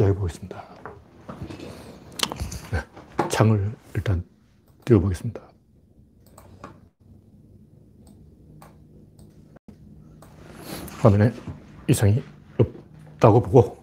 [0.00, 0.64] 시작해 보겠습니다.
[2.72, 4.24] 네, 창을 일단
[4.86, 5.42] 띄워보겠습니다.
[11.02, 11.32] 화면에
[11.86, 12.22] 이상이
[12.56, 13.76] 없다고 보고,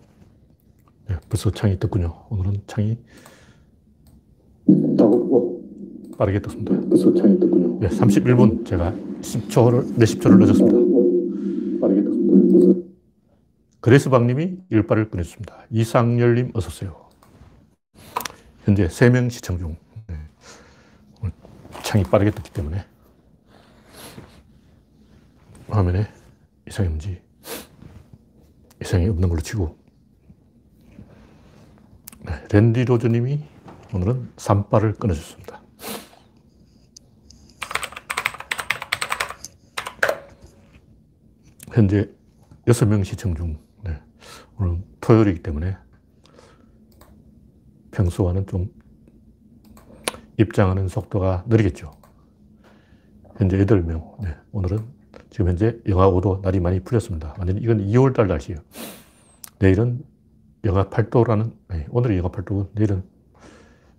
[1.07, 2.25] 네, 벌써 창이 떴군요.
[2.31, 2.97] 오늘은 창이
[4.67, 5.61] 있다고 보고
[6.17, 6.79] 빠르게 떴습니다.
[6.89, 7.79] 벌써 창이 떴군요.
[7.79, 8.91] 네, 31분 제가
[9.21, 11.79] 10초를, 몇십 초를 늦었습니다.
[11.79, 12.87] 빠르게 떴습니다.
[13.87, 15.67] 그레스방님이 일발을 꺼냈습니다.
[15.69, 17.09] 이상열님 어서오세요.
[18.65, 19.77] 현재 3명 시청 중.
[20.07, 20.19] 네.
[21.83, 22.85] 창이 빠르게 떴기 때문에
[25.69, 26.11] 화면에
[26.67, 27.21] 이상이 없는지
[28.81, 29.77] 이상이 없는 걸로 치고
[32.25, 32.45] 네.
[32.51, 33.41] 랜디 로즈님이
[33.93, 35.61] 오늘은 3발을 끊어줬습니다.
[41.71, 42.11] 현재
[42.65, 43.76] 6명 시청 중 네.
[44.59, 45.77] 오늘 토요일이기 때문에
[47.91, 48.69] 평소와는 좀
[50.37, 51.91] 입장하는 속도가 느리겠죠.
[53.37, 54.21] 현재 8명.
[54.21, 54.35] 네.
[54.51, 54.79] 오늘은
[55.29, 57.35] 지금 현재 영하 5도 날이 많이 풀렸습니다.
[57.37, 58.59] 완전히 이건 2월달 날씨예요.
[59.59, 60.03] 내일은
[60.63, 61.87] 영하 8도라는, 네.
[61.89, 63.03] 오늘은 영하 8도고 내일은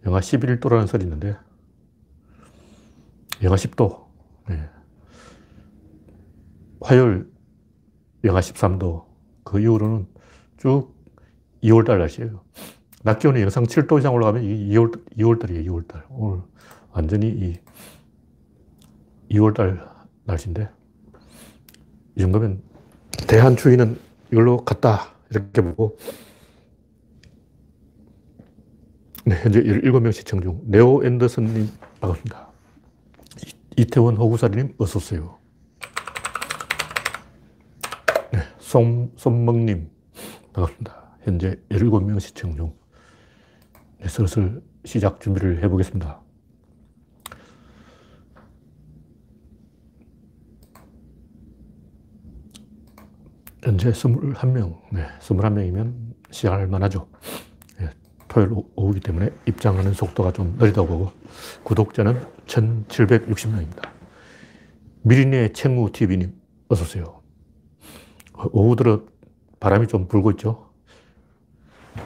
[0.07, 1.37] 영하 11도라는 설이 있는데
[3.43, 4.07] 영하 10도.
[4.49, 4.69] 네.
[6.81, 7.31] 화요일
[8.25, 9.07] 영하 13도.
[9.45, 10.07] 그 이후로는
[10.59, 10.93] 쭉
[11.63, 12.43] 2월달 날씨예요.
[13.03, 16.03] 낮 기온이 영상 7도 이상 올라가면 이 2월, 2월달이에요, 2월달.
[16.11, 16.43] 오늘
[16.91, 17.59] 완전히 이
[19.31, 19.89] 2월달
[20.25, 20.69] 날씨인데,
[22.17, 22.63] 이 정도면
[23.27, 23.99] 대한 추위는
[24.33, 25.13] 이걸로 갔다.
[25.31, 25.97] 이렇게 보고,
[29.25, 31.69] 네, 현재 17명 시청 중, 네오 앤더슨님
[32.01, 32.49] 반갑습니다.
[33.77, 35.39] 이 태원 호구사리님 어서오세요.
[38.33, 39.91] 네, 송, 손먹님
[40.59, 41.19] 반갑습니다.
[41.23, 42.73] 현재 17명 시청 중.
[44.01, 46.21] 네, 슬슬 시작 준비를 해보겠습니다.
[53.63, 57.09] 현재 21명, 네, 21명이면 시작할 만하죠.
[57.79, 57.91] 네,
[58.29, 61.13] 토요일 오후기 때문에 입장하는 속도가 좀 느리다고 보고,
[61.65, 63.91] 구독자는 1760명입니다.
[65.03, 66.33] 미리네 챙무TV님,
[66.69, 67.21] 어서오세요.
[68.53, 69.03] 오후 들어
[69.61, 70.69] 바람이 좀 불고 있죠.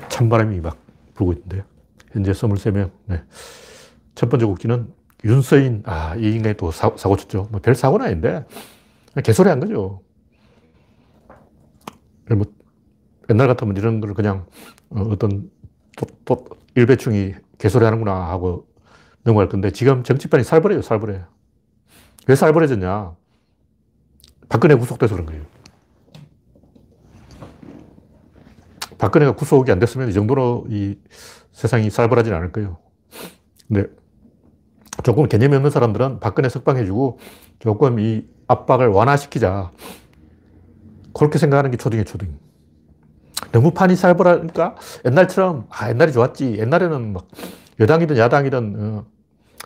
[0.09, 0.77] 찬바람이 막
[1.15, 1.65] 불고 있는데,
[2.13, 2.91] 현재 23명.
[3.07, 3.23] 네.
[4.15, 4.93] 첫 번째 국기는
[5.25, 5.83] 윤서인.
[5.87, 7.49] 아, 이 인간이 또 사, 고 쳤죠.
[7.51, 8.45] 뭐 별 사고는 아닌데,
[9.25, 10.03] 개소리 한 거죠.
[12.31, 12.45] 뭐,
[13.31, 14.47] 옛날 같으면 이런 걸 그냥
[14.91, 15.51] 어떤
[15.97, 18.67] 또, 또 일배충이 개소리 하는구나 하고
[19.25, 21.21] 넘어갈 건데, 지금 정치판이 살벌해요, 살벌해.
[22.29, 23.15] 왜 살벌해졌냐?
[24.49, 25.43] 박근혜 구속돼서 그런 거예요.
[29.03, 30.97] 박근혜가 구속이 안 됐으면 이 정도로 이
[31.51, 32.79] 세상이 살벌하진 않을 거예요.
[33.67, 33.89] 근데
[35.03, 37.19] 조금 개념이 없는 사람들은 박근혜 석방해주고
[37.59, 39.73] 조금 이 압박을 완화시키자.
[41.13, 42.39] 그렇게 생각하는 게 초딩이에요, 초딩.
[43.51, 46.59] 너무 판이 살벌하니까 옛날처럼, 아, 옛날이 좋았지.
[46.61, 47.27] 옛날에는 막
[47.81, 49.05] 여당이든 야당이든 어,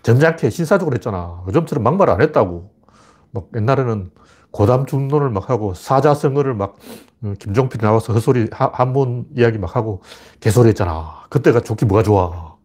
[0.02, 1.44] 점잖게 신사적으로 했잖아.
[1.46, 2.70] 요즘처럼 막말 안 했다고.
[3.32, 4.10] 막 옛날에는
[4.50, 6.76] 고담 중론을 막 하고 사자성어를 막
[7.22, 10.02] 어, 김종필이 나와서 헛소리 한문 이야기 막 하고
[10.40, 11.24] 개소리 했잖아.
[11.30, 12.56] 그때가 좋기 뭐가 좋아.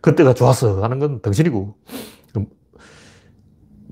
[0.00, 1.76] 그때가 좋았어 하는 건 당신이고.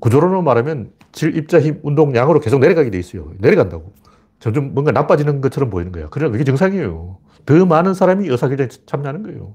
[0.01, 3.33] 구조론으로 말하면 질, 입자, 힘, 운동, 양으로 계속 내려가게 돼 있어요.
[3.39, 3.95] 내려간다고.
[4.39, 6.09] 점점 뭔가 나빠지는 것처럼 보이는 거야.
[6.11, 7.19] 그래, 그게 정상이에요.
[7.47, 9.55] 더 많은 사람이 의사결정에 참여하는 거예요.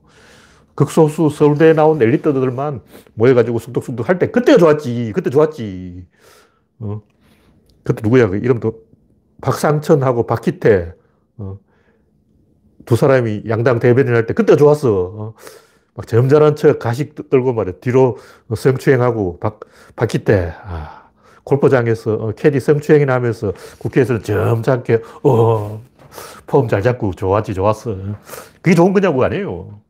[0.75, 2.81] 극소수 서울대에 나온 엘리트들만
[3.13, 5.11] 모여가지고 쑥덕쑥덕 할 때 그때가 좋았지.
[5.13, 6.07] 그때 좋았지.
[6.79, 7.01] 어.
[7.83, 8.27] 그때 누구야?
[8.29, 8.73] 그 이름도
[9.41, 10.93] 박상천하고 박희태.
[11.37, 11.57] 어.
[12.85, 14.89] 두 사람이 양당 대변인 할 때 그때 좋았어.
[15.15, 15.33] 어.
[15.95, 17.75] 막 점잖은 척 가식 떨고 말이야.
[17.81, 18.17] 뒤로
[18.55, 19.59] 성추행하고 박,
[19.95, 20.53] 박희태.
[20.63, 21.09] 아,
[21.43, 25.81] 골프장에서 어, 캐디 성추행이나 하면서 국회에서는 점잖게, 어,
[26.47, 27.95] 폼 잘 잡고 좋았지, 좋았어.
[28.61, 29.81] 그게 좋은 거냐고 아니에요.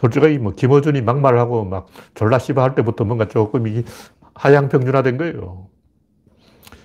[0.00, 3.84] 솔직히 뭐 김어준이 막말을 하고 막 졸라 씨바 할 때부터 뭔가 조금 이
[4.34, 5.68] 하향 평준화된 거예요.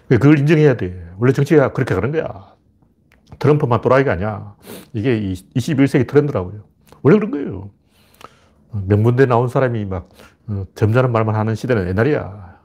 [0.09, 1.09] 그걸 인정해야 돼.
[1.17, 2.55] 원래 정치가 그렇게 가는 거야.
[3.39, 4.55] 트럼프만 또라이가 아니야.
[4.93, 5.19] 이게
[5.55, 6.63] 21세기 트렌드라고요.
[7.01, 7.69] 원래 그런 거예요.
[8.71, 10.09] 명문대 나온 사람이 막
[10.47, 12.57] 어, 점잖은 말만 하는 시대는 옛날이야.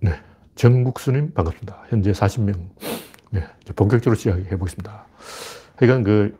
[0.00, 0.12] 네.
[0.54, 1.84] 정국수님 반갑습니다.
[1.88, 2.70] 현재 40명.
[3.30, 3.44] 네.
[3.76, 5.06] 본격적으로 시작해 보겠습니다.
[5.76, 6.36] 하여간 그,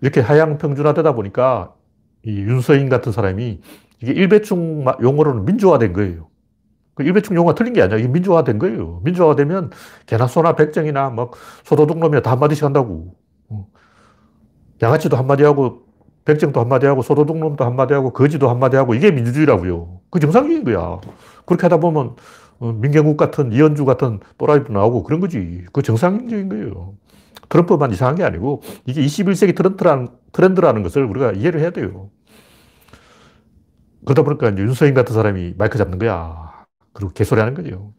[0.00, 1.74] 이렇게 하향 평준화되다 보니까
[2.22, 3.60] 이 윤서인 같은 사람이
[4.02, 6.29] 이게 일배충 용어로는 민주화된 거예요.
[7.00, 7.96] 그 일배충 용어가 틀린 게 아니야.
[7.96, 9.00] 이게 민주화된 거예요.
[9.04, 9.70] 민주화되면
[10.04, 11.32] 개나 소나 백정이나 막
[11.64, 13.14] 소도둑 놈이나 다 한마디씩 한다고.
[13.48, 13.66] 어.
[14.82, 15.86] 양아치도 한마디 하고,
[16.26, 20.00] 백정도 한마디 하고, 소도둑 놈도 한마디 하고, 거지도 한마디 하고, 이게 민주주의라고요.
[20.10, 21.00] 그 정상적인 거야.
[21.46, 22.16] 그렇게 하다 보면,
[22.58, 25.64] 어, 민경국 같은, 이현주 같은 또라이도 나오고 그런 거지.
[25.72, 26.94] 그 정상적인 거예요.
[27.48, 32.10] 트럼프만 이상한 게 아니고, 이게 21세기 트렌드라는, 트렌드라는 것을 우리가 이해를 해야 돼요.
[34.04, 36.59] 그러다 보니까 윤서인 같은 사람이 마이크 잡는 거야.
[37.00, 37.94] 그리고 개소리 하는 거죠.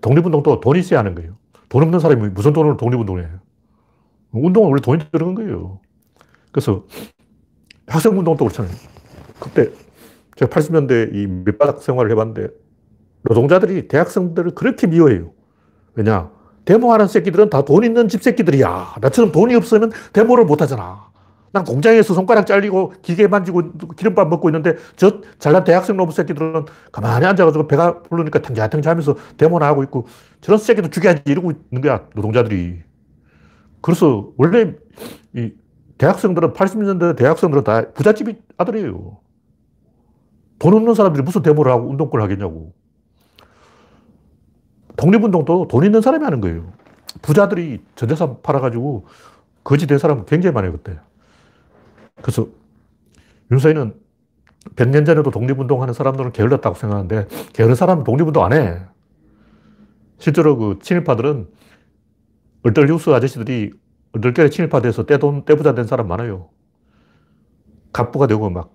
[0.00, 1.36] 독립운동도 돈이 있어야 하는 거예요.
[1.68, 3.38] 돈 없는 사람이 무슨 돈으로 독립운동을 해요?
[4.32, 5.80] 운동은 원래 돈이 들어간 거예요.
[6.50, 6.84] 그래서
[7.86, 8.74] 학생운동도 그렇잖아요.
[9.38, 9.70] 그때
[10.36, 12.48] 제가 80년대 이 밑바닥 생활을 해봤는데
[13.22, 15.32] 노동자들이 대학생들을 그렇게 미워해요.
[15.94, 16.32] 왜냐?
[16.64, 18.96] 데모하는 새끼들은 다 돈 있는 집 새끼들이야.
[19.00, 21.11] 나처럼 돈이 없으면 데모를 못 하잖아.
[21.52, 27.26] 난 공장에서 손가락 잘리고 기계 만지고 기름밥 먹고 있는데 저 잘난 대학생 로봇 새끼들은 가만히
[27.26, 30.06] 앉아가지고 배가 부르니까 탕자탕자 하면서 데모나 하고 있고
[30.40, 32.80] 저런 새끼도 죽여야지 이러고 있는 거야, 노동자들이.
[33.82, 34.74] 그래서 원래
[35.34, 35.52] 이
[35.98, 39.18] 대학생들은 80년대 대학생들은 다 부잣집 아들이에요.
[40.58, 42.72] 돈 없는 사람들이 무슨 데모를 하고 운동권을 하겠냐고.
[44.96, 46.72] 독립운동도 돈 있는 사람이 하는 거예요.
[47.20, 49.06] 부자들이 전재산 팔아가지고
[49.64, 50.98] 거지 된 사람은 굉장히 많아요, 그때.
[52.22, 52.46] 그래서
[53.50, 53.94] 윤서인은
[54.76, 58.80] 100년 전에도 독립운동 하는 사람들은 게을렀다고 생각하는데, 게으른 사람은 독립운동 안 해.
[60.18, 61.48] 실제로 그 친일파들은
[62.62, 63.72] 얼떨 뉴스 아저씨들이
[64.12, 66.50] 얼떨결에 친일파 돼서 떼돈, 떼부자 된 사람 많아요.
[67.92, 68.72] 갑부가 되고 막,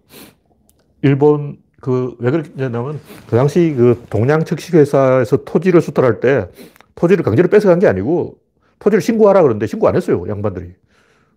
[1.02, 3.00] 일본 그, 왜 그랬냐면,
[3.30, 6.50] 그 당시 그 동양 측식회사에서 토지를 수탈할 때
[6.96, 8.40] 토지를 강제로 뺏어간 게 아니고
[8.80, 10.74] 토지를 신고하라 그러는데 신고 안 했어요, 양반들이.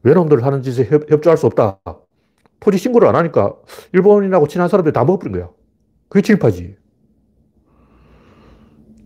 [0.03, 1.79] 외놈들 하는 짓에 협, 협조할 수 없다.
[2.61, 3.55] 토지 신고를 안 하니까
[3.93, 5.51] 일본인하고 친한 사람들이 다 먹어버린 거야.
[6.09, 6.77] 그게 친일파지.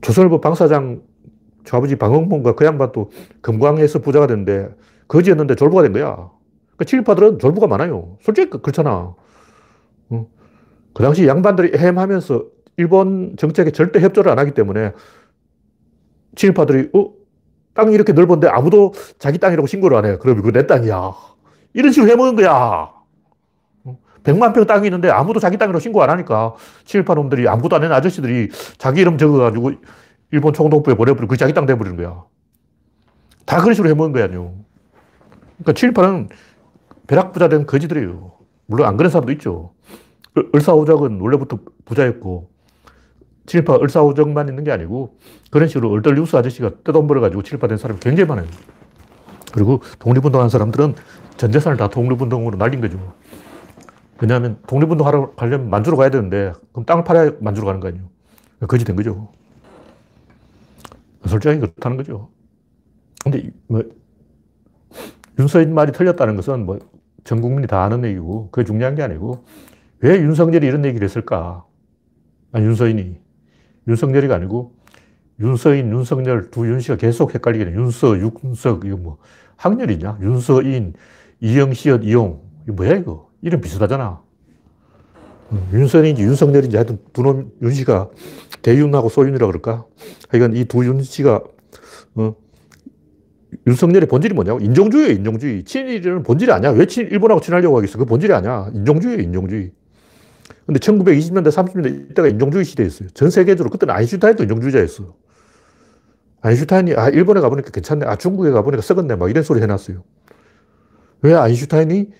[0.00, 1.02] 조선일보 방사장
[1.64, 3.11] 저 아버지 방흥봉과 그 양반도
[3.41, 4.69] 금광에서 부자가 됐는데
[5.08, 6.31] 거지였는데 졸부가 된 거야.
[6.76, 8.19] 그 친일파들은 졸부가 많아요.
[8.20, 9.14] 솔직히 그, 그렇잖아.
[10.08, 12.44] 그 당시 양반들이 헤매하면서
[12.76, 14.93] 일본 정책에 절대 협조를 안 하기 때문에
[16.37, 17.12] 친일파들이 어?
[17.75, 20.19] 땅이 이렇게 넓은데 아무도 자기 땅이라고 신고를 안 해요.
[20.21, 21.12] 그럼 이거 내 땅이야.
[21.75, 22.93] 이런 식으로 해먹은 거야.
[24.23, 26.55] 100만 평 땅이 있는데 아무도 자기 땅이라고 신고 안 하니까
[26.87, 28.49] 친일파 놈들이 아무것도 안 하는 아저씨들이
[28.79, 29.73] 자기 이름 적어가지고
[30.31, 32.25] 일본 총독부에 보내버리고 그 자기 땅 돼버리는 거야.
[33.44, 34.29] 다 그런 식으로 해먹은 거야.
[34.29, 34.55] 그러니까
[35.75, 36.31] 친일파는
[37.06, 38.32] 벼락부자 된 거지들이에요.
[38.67, 39.75] 물론 안 그런 사람도 있죠.
[40.55, 42.50] 을사오적은 원래부터 부자였고
[43.46, 45.17] 친일파 을사오적만 있는 게 아니고
[45.50, 48.46] 그런 식으로 얼떨 뉴스 아저씨가 뜯돈 벌어가지고 친일파 된 사람이 굉장히 많아요.
[49.52, 50.94] 그리고 독립운동한 사람들은
[51.37, 53.14] 전 재산을 다 독립운동으로 날린 거죠.
[54.20, 58.05] 왜냐하면 독립운동 하러 가려면 만주로 가야 되는데 그럼 땅을 팔아야 만주로 가는 거 아니에요.
[58.67, 59.31] 거지 된 거죠.
[61.26, 62.31] 솔직하게 그렇다는 거죠.
[63.23, 63.82] 근데 뭐
[65.38, 66.79] 윤서인 말이 틀렸다는 것은 뭐
[67.25, 69.44] 전 국민이 다 아는 얘기고 그게 중요한 게 아니고
[70.00, 71.64] 왜 윤석열이 이런 얘기를 했을까?
[72.52, 73.19] 아, 윤서인이.
[73.89, 74.73] 윤석열이가 아니고
[75.41, 77.73] 윤서인, 윤석열 두 윤씨가 계속 헷갈리게 돼.
[77.73, 79.19] 윤서, 윤석, 이거 뭐
[79.57, 80.19] 학렬이냐?
[80.23, 80.95] 윤서인,
[81.41, 82.43] 이영시연, 이용.
[82.65, 83.31] 이거 뭐야, 이거?
[83.43, 84.23] 이름 비슷하잖아.
[85.53, 88.11] 음, 윤서인인지 윤석열인지 하여튼 두 놈, 윤씨가
[88.63, 89.87] 대윤하고 소윤이라 그럴까?
[90.29, 91.43] 하여간 이 두 윤씨가,
[92.15, 92.35] 어,
[93.67, 94.61] 윤석열의 본질이 뭐냐고?
[94.61, 95.65] 인종주의예요, 인종주의.
[95.65, 96.70] 친일은 본질이 아니야.
[96.70, 97.99] 왜 친, 일본하고 친하려고 하겠어?
[97.99, 98.70] 그 본질이 아니야.
[98.73, 99.73] 인종주의예요, 인종주의.
[100.67, 103.11] 근데 1920년대, 30년대 이때가 인종주의 시대였어요.
[103.11, 105.15] 전 세계적으로 그때는 아인슈타인도 인종주의자였어.
[106.41, 108.06] 아인슈타인이 아 일본에 가보니까 괜찮네.
[108.06, 109.17] 아 중국에 가보니까 썩었네.
[109.17, 110.03] 막 이런 소리 해놨어요.
[111.23, 112.11] 왜 아인슈타인이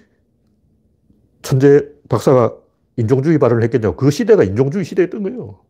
[1.43, 2.55] 천재 박사가
[2.97, 3.97] 인종주의 발언을 했겠냐고.
[3.97, 5.61] 그 시대가 인종주의 시대였던 거예요.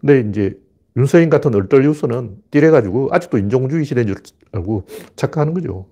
[0.00, 0.58] 근데 이제
[0.96, 4.16] 윤서인 같은 얼떨 뉴스는 띠래가지고 아직도 인종주의 시대인 줄
[4.52, 4.84] 알고
[5.16, 5.86] 착각하는 거죠.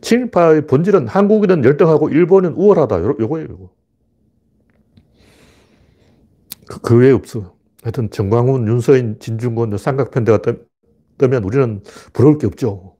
[0.00, 3.00] 친일파의 본질은 한국인은 열등하고 일본은 우월하다.
[3.00, 3.70] 요거예요, 요거.
[6.66, 7.54] 그, 그 외에 없어.
[7.82, 10.38] 하여튼 정광훈, 윤서인, 진중권, 삼각편대가
[11.18, 12.94] 뜨면 우리는 부러울 게 없죠.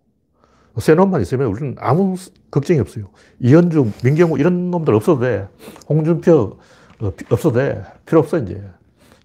[0.79, 2.17] 새 놈만 있으면 우리는 아무
[2.51, 3.09] 걱정이 없어요.
[3.41, 5.49] 이현주, 민경우 이런 놈들 없어도 돼.
[5.89, 6.59] 홍준표
[7.01, 7.83] 어, 없어도 돼.
[8.07, 8.63] 필요 없어 이제.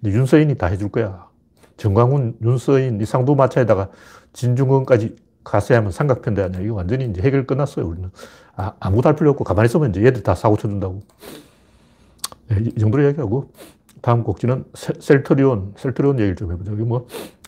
[0.03, 1.27] 윤서인이 다 해줄 거야.
[1.77, 3.89] 정광훈, 윤서인, 이 상두마차에다가
[4.33, 6.61] 진중권까지 가세야 하면 삼각편대 아니야.
[6.61, 7.87] 이거 완전히 이제 해결 끝났어요.
[7.87, 8.11] 우리는
[8.55, 11.01] 아, 아무것도 할 필요 없고 가만히 있으면 이제 얘들 다 사고 쳐준다고.
[12.49, 13.51] 네, 이 정도로 얘기하고
[14.01, 16.71] 다음 곡지는 셀트리온, 셀트리온 얘기를 좀 해보자.
[16.71, 17.07] 이게 뭐,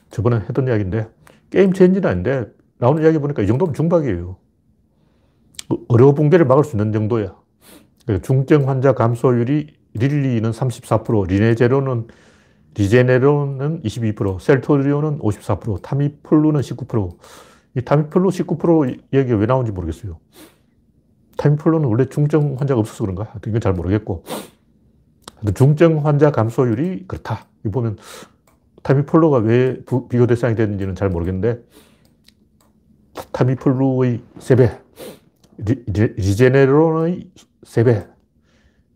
[0.10, 1.08] 저번에 했던 이야기인데,
[1.50, 2.46] 게임 체인지는 아닌데,
[2.78, 4.38] 나오는 이야기 보니까 이 정도면 중박이에요.
[5.90, 7.36] 의료 붕괴를 막을 수 있는 정도야.
[8.24, 12.08] 중증 환자 감소율이 릴리는 34%, 리네제로는,
[12.76, 17.18] 리제네로는 22%, 셀토리온은 54%, 타미플루는 19%.
[17.78, 20.20] 이 타미플루 19% 얘기가 왜 나오는지 모르겠어요.
[21.38, 23.34] 타미플루는 원래 중증 환자가 없어서 그런가?
[23.48, 24.24] 이건 잘 모르겠고.
[25.56, 27.48] 중증 환자 감소율이 그렇다.
[27.66, 27.98] 이 보면
[28.84, 29.78] 타미플루가 왜
[30.10, 31.62] 비교 대상이 됐는지는 잘 모르겠는데
[33.32, 34.82] 타미플루의 3배,
[36.18, 37.30] 리제네론의
[37.64, 38.08] 3배,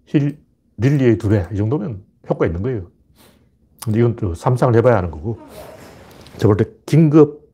[0.06, 0.40] 힐,
[0.78, 2.90] 릴리의 2배, 이 정도면 효과 있는 거예요.
[3.84, 5.40] 근데 이건 또 삼상을 해봐야 하는 거고.
[6.38, 7.54] 저볼 때 긴급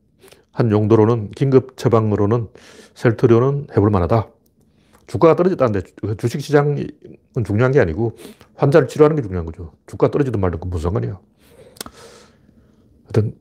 [0.50, 2.48] 한 용도로는, 긴급 처방으로는
[2.94, 4.28] 셀트리온은 해볼 만하다.
[5.06, 6.86] 주가가 떨어졌다는데 주식 시장은
[7.46, 8.16] 중요한 게 아니고
[8.54, 9.72] 환자를 치료하는 게 중요한 거죠.
[9.86, 11.18] 주가 떨어지든 말든 그 무슨 상관이야.
[13.04, 13.34] 하여튼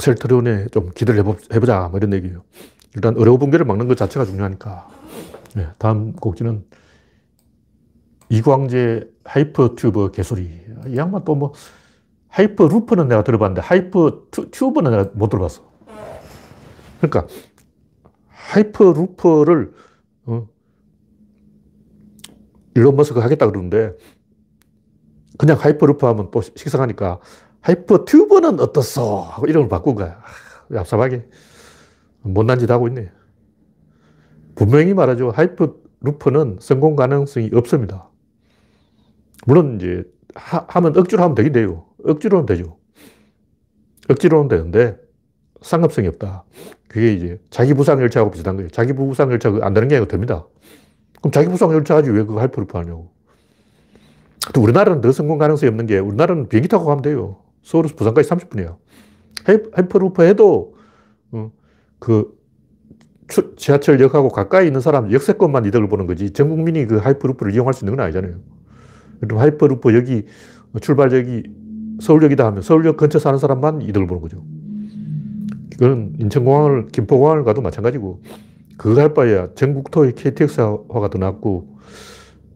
[0.00, 2.42] 셀트리온에 좀 기대를 해보, 해보 자 뭐 이런 얘기예요.
[2.94, 4.88] 일단 의료 붕괴를 막는 것 자체가 중요하니까.
[5.54, 6.64] 네, 다음 곡지는
[8.30, 10.50] 이광재 하이퍼 튜브 개소리.
[10.86, 11.52] 이 양반 또 뭐
[12.28, 15.62] 하이퍼 루프는 내가 들어봤는데 하이퍼 튜브는 내가 못 들어봤어.
[17.00, 17.26] 그러니까
[18.28, 19.72] 하이퍼 루프를
[20.26, 20.46] 어,
[22.78, 23.92] 일론 머스크가 하겠다 그러는데
[25.36, 27.20] 그냥 하이퍼 루프 하면 또 식상하니까
[27.60, 29.20] 하이퍼 튜브는 어떻소?
[29.20, 30.20] 하고 이름을 바꾼 거야.
[30.70, 31.28] 얍삽하게.
[32.22, 33.10] 못난 짓 하고 있네.
[34.54, 35.30] 분명히 말하죠.
[35.30, 38.08] 하이퍼 루프는 성공 가능성이 없습니다.
[39.46, 40.04] 물론 이제
[40.34, 41.86] 하, 면 억지로 하면 되긴 돼요.
[42.04, 42.78] 억지로는 되죠.
[44.08, 44.96] 억지로는 되는데
[45.62, 46.44] 상업성이 없다.
[46.88, 48.70] 그게 이제 자기 부상 열차하고 비슷한 거예요.
[48.70, 50.46] 자기 부상 열차가 안 되는 게 아니고 됩니다.
[51.20, 53.10] 그럼 자기 부상 열차 하지 왜 그거 하이퍼루프 하냐고.
[54.54, 57.38] 또 우리나라는 더 성공 가능성이 없는 게 우리나라는 비행기 타고 가면 돼요.
[57.62, 58.76] 서울에서 부산까지 30분이야.
[59.72, 60.74] 하이퍼루프 해도
[61.32, 61.50] 어,
[61.98, 62.36] 그
[63.56, 67.96] 지하철역하고 가까이 있는 사람 역세권만 이득을 보는 거지 전 국민이 그 하이퍼루프를 이용할 수 있는
[67.96, 68.36] 건 아니잖아요.
[69.20, 70.24] 그럼 하이퍼루프 여기
[70.80, 71.42] 출발역이
[72.00, 74.42] 서울역이다 하면 서울역 근처 사는 사람만 이득을 보는 거죠.
[75.74, 78.22] 이건 인천공항을, 김포공항을 가도 마찬가지고
[78.78, 81.78] 그거 할 바에야 전국토의 KTX화가 더 낫고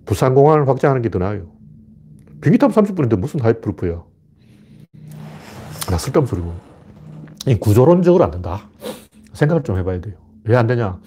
[0.06, 1.52] 부산공항을 확장하는 게 더 나아요.
[2.40, 4.02] 비행기 타면 30분인데 무슨 하이퍼루프야.
[5.90, 6.54] 나 쓸데없는 소리고.
[7.46, 8.68] 이 구조론적으로 안 된다.
[9.34, 10.14] 생각을 좀 해봐야 돼요.
[10.44, 11.00] 왜 안 되냐.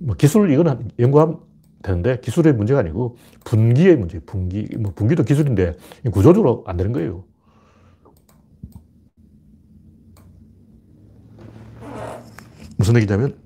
[0.00, 1.40] 뭐 기술 이건 연구하면
[1.82, 4.68] 되는데 기술의 문제가 아니고 분기의 문제, 분기.
[4.78, 5.76] 뭐 분기도 기술인데
[6.12, 7.24] 구조적으로 안 되는 거예요.
[12.76, 13.36] 무슨 얘기냐면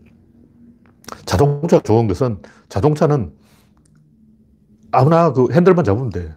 [1.39, 3.33] 자동차가 좋은 것은 자동차는
[4.91, 6.35] 아무나 그 핸들만 잡으면 돼.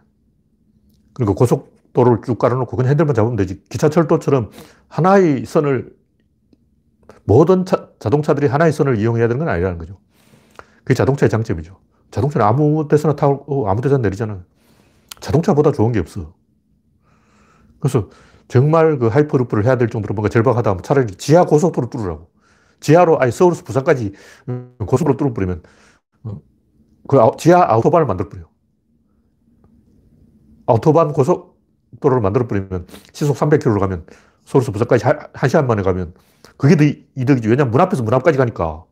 [1.13, 3.63] 그리고 고속도로를 쭉 깔아놓고 그냥 핸들만 잡으면 되지.
[3.69, 4.51] 기차철도처럼
[4.87, 5.95] 하나의 선을
[7.23, 9.97] 모든 차, 자동차들이 하나의 선을 이용해야 되는 건 아니라는 거죠.
[10.79, 11.79] 그게 자동차의 장점이죠.
[12.11, 14.43] 자동차는 아무 데서나 타고 아무 데서나 내리잖아.
[15.19, 16.33] 자동차보다 좋은 게 없어.
[17.79, 18.09] 그래서
[18.47, 22.29] 정말 그 하이퍼루프를 해야 될 정도로 뭔가 절박하다 하면 차라리 지하 고속도로 뚫으라고.
[22.81, 24.13] 지하로, 아니, 서울에서 부산까지
[24.85, 25.63] 고속도로 뚫어버리면
[26.25, 26.41] 어,
[27.09, 28.45] 그 지하 아우토반을 만들어버려.
[30.65, 34.05] 아우토반 고속도로를 만들어버리면 시속 300km로 가면
[34.45, 36.13] 서울에서 부산까지 한 시간 만에 가면
[36.57, 36.83] 그게 더
[37.15, 37.47] 이득이지.
[37.47, 38.85] 왜냐면 문 앞에서 문 앞까지 가니까.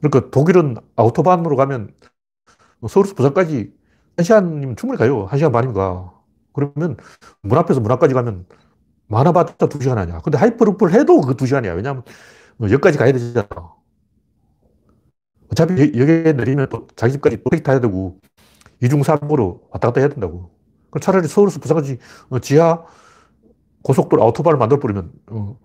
[0.00, 1.92] 그러니까 독일은 아우토반으로 가면
[2.88, 3.72] 서울에서 부산까지
[4.16, 5.26] 한 시간이면 충분히 가요.
[5.26, 6.12] 한 시간 반이면 가.
[6.52, 6.96] 그러면
[7.42, 8.46] 문 앞에서 문 앞까지 가면
[9.08, 10.20] 많아봤자 두 시간 아니야.
[10.20, 11.74] 근데 하이퍼루프를 해도 그 두 시간이야.
[11.74, 12.04] 왜냐면
[12.62, 13.46] 여기까지 가야 되잖아.
[15.50, 18.20] 어차피 여기에 내리면 또 자기 집까지 또 택시 타야 되고
[18.82, 20.50] 이중 삼으로 왔다 갔다 해야 된다고.
[20.90, 21.98] 그럼 차라리 서울에서 부산까지
[22.30, 22.84] 어, 지하
[23.82, 25.58] 고속도로 아우토반을 만들어버리면 어,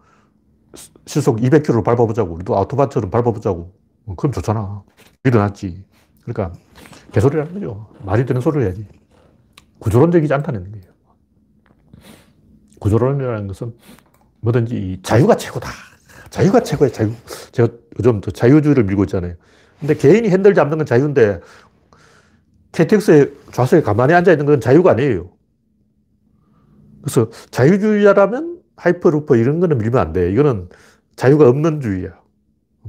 [1.05, 2.33] 시속 200km로 밟아보자고.
[2.35, 3.73] 우리도 아우토반처럼 밟아보자고.
[4.07, 4.83] 어, 그럼 좋잖아.
[5.25, 5.83] 이게 낫지.
[6.23, 6.57] 그러니까
[7.11, 7.87] 개소리라는 거죠.
[8.03, 8.87] 말이 되는 소리를 해야지.
[9.79, 10.85] 구조론적이지 않다는 거예요.
[12.79, 13.75] 구조론이라는 것은
[14.41, 15.69] 뭐든지 자유가 최고다.
[16.35, 17.11] 자유가 최고야, 자유.
[17.53, 19.35] 제가 요즘 또 자유주의를 밀고 있잖아요.
[19.79, 21.39] 근데 개인이 핸들 잡는 건 자유인데
[22.73, 25.31] KTX에 좌석에 가만히 앉아 있는 건 자유가 아니에요.
[27.01, 30.29] 그래서 자유주의자라면 하이퍼루퍼 이런 거는 밀면 안 돼.
[30.29, 30.67] 이거는
[31.15, 32.19] 자유가 없는 주의야.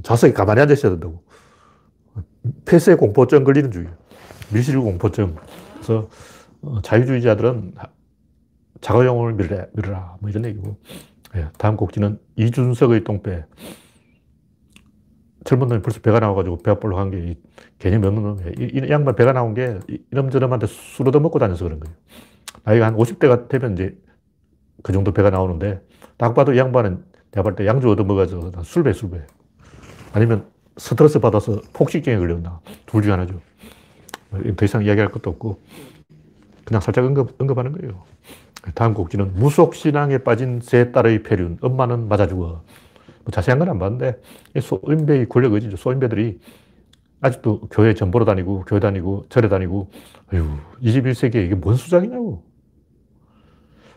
[0.03, 1.23] 좌석에 가만히 앉아 있어야 된다고.
[2.65, 3.87] 폐쇄 공포증 걸리는 주의.
[4.51, 5.37] 밀실 공포증.
[5.75, 6.09] 그래서
[6.63, 7.75] 어, 자유주의자들은
[8.81, 10.17] 자가용을 밀라, 밀어라.
[10.19, 10.75] 뭐 이런 얘기고.
[11.35, 13.45] 예, 다음 곡지는 이준석의 똥배.
[15.45, 17.35] 젊은 놈이 벌써 배가 나와가지고 배 아플로 한 게
[17.79, 18.51] 개념이 없는 놈이에요.
[18.59, 19.79] 이, 이 양반 배가 나온 게
[20.11, 21.95] 이놈저놈한테 술 얻어먹고 다녀서 그런 거예요.
[22.63, 23.97] 나이가 한 50대가 되면 이제
[24.83, 25.81] 그 정도 배가 나오는데
[26.17, 29.25] 딱 봐도 이 양반은 내가 볼 때 양주 얻어먹어서 술배, 술배.
[30.13, 32.61] 아니면 스트레스 받아서 폭식증에 걸렸나.
[32.85, 33.41] 둘 중에 하나죠.
[34.57, 35.61] 더 이상 이야기할 것도 없고
[36.65, 38.03] 그냥 살짝 언급, 언급하는 거예요.
[38.75, 41.57] 다음 곡지는 무속신앙에 빠진 세 딸의 폐륜.
[41.61, 42.63] 엄마는 맞아 죽어.
[43.23, 44.21] 뭐 자세한 건 안 봤는데,
[44.61, 45.77] 소인배의 권력 의지죠.
[45.77, 46.39] 소인배들이
[47.21, 49.89] 아직도 교회 전 보러 다니고, 교회 다니고, 절에 다니고,
[50.33, 50.45] 아유,
[50.81, 52.43] 21세기에 이게 뭔 수작이냐고.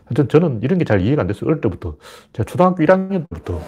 [0.05, 1.49] 하여튼 저는 이런 게 잘 이해가 안 됐어요.
[1.49, 1.97] 어릴 때부터.
[2.33, 3.61] 제가 초등학교 1학년 때부터.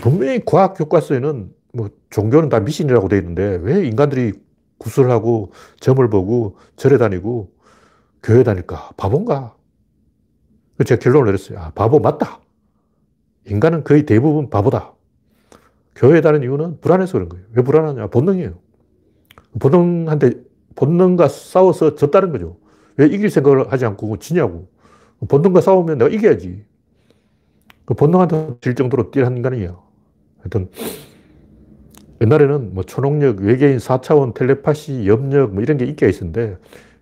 [0.00, 4.32] 분명히 과학 교과서에는 뭐 종교는 다 미신이라고 돼 있는데 왜 인간들이
[4.78, 7.52] 구슬하고 점을 보고 절에 다니고
[8.22, 8.90] 교회 다닐까?
[8.96, 9.54] 바본가?
[10.84, 11.58] 제가 결론을 내렸어요.
[11.58, 12.40] 아, 바보 맞다.
[13.46, 14.92] 인간은 거의 대부분 바보다.
[15.94, 17.44] 교회 다니는 이유는 불안해서 그런 거예요.
[17.52, 18.08] 왜 불안하냐?
[18.08, 18.54] 본능이에요.
[19.60, 20.32] 본능한테,
[20.74, 22.56] 본능과 싸워서 졌다는 거죠.
[22.96, 24.68] 왜 이길 생각을 하지 않고 지냐고.
[25.28, 26.64] 본능과 싸우면 내가 이겨야지.
[27.84, 29.82] 그 본능한테 질 정도로 뛰한 인간이에요.
[30.38, 30.70] 하여튼,
[32.22, 36.56] 옛날에는 뭐 초능력, 외계인 4차원, 텔레파시, 염력 뭐 이런 게 인기가 있었는데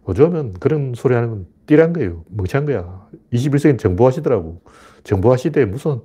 [0.09, 2.25] 요즘은 그런 소리 하는 건 띠란 거예요.
[2.31, 3.07] 멍청한 거야.
[3.33, 4.61] 21세기는 정보화 시대라고.
[5.05, 6.01] 정보화 시대에 무슨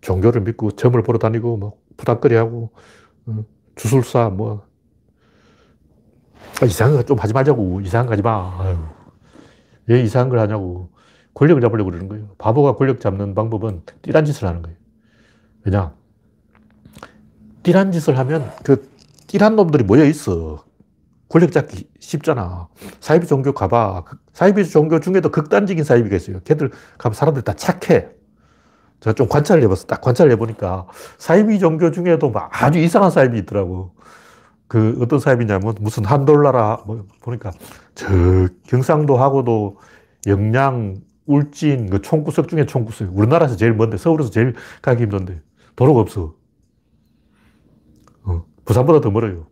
[0.00, 2.72] 종교를 믿고 점을 보러 다니고 뭐 부닥거리 하고
[3.26, 3.44] 어,
[3.76, 4.66] 주술사 뭐
[6.60, 7.80] 아, 이상한 거 좀 하지 말자고.
[7.82, 8.56] 이상한 거 하지 마.
[8.60, 8.76] 아유.
[9.86, 10.90] 왜 이상한 걸 하냐고.
[11.34, 12.30] 권력을 잡으려고 그러는 거예요.
[12.38, 14.76] 바보가 권력 잡는 방법은 띠란 짓을 하는 거예요.
[15.62, 15.94] 왜냐?
[17.62, 18.88] 띠란 짓을 하면 그
[19.28, 20.64] 띠란 놈들이 모여 있어.
[21.34, 22.68] 권력 잡기 쉽잖아.
[23.00, 24.04] 사이비 종교 가봐.
[24.06, 26.38] 그 사이비 종교 중에도 극단적인 사이비가 있어요.
[26.44, 28.08] 걔들 가면 사람들 다 착해.
[29.00, 29.88] 제가 좀 관찰을 해봤어.
[29.88, 30.86] 딱 관찰을 해보니까
[31.18, 33.96] 사이비 종교 중에도 막 아주 이상한 사이비 있더라고.
[34.68, 37.50] 그 어떤 사이비냐면 무슨 한돌나라 뭐 보니까
[37.96, 38.06] 저
[38.68, 39.78] 경상도 하고도
[40.28, 40.94] 영양,
[41.26, 43.08] 울진, 그 총구석 중에 총구석.
[43.12, 45.42] 우리나라에서 제일 먼데 서울에서 제일 가기 힘든데
[45.74, 46.36] 도로가 없어.
[48.22, 49.48] 어, 부산보다 더 멀어요.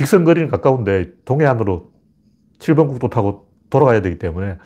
[0.00, 1.92] 직선 거리는 가까운데 동해안으로
[2.58, 4.56] 7번 국도 타고 돌아가야 되기 때문에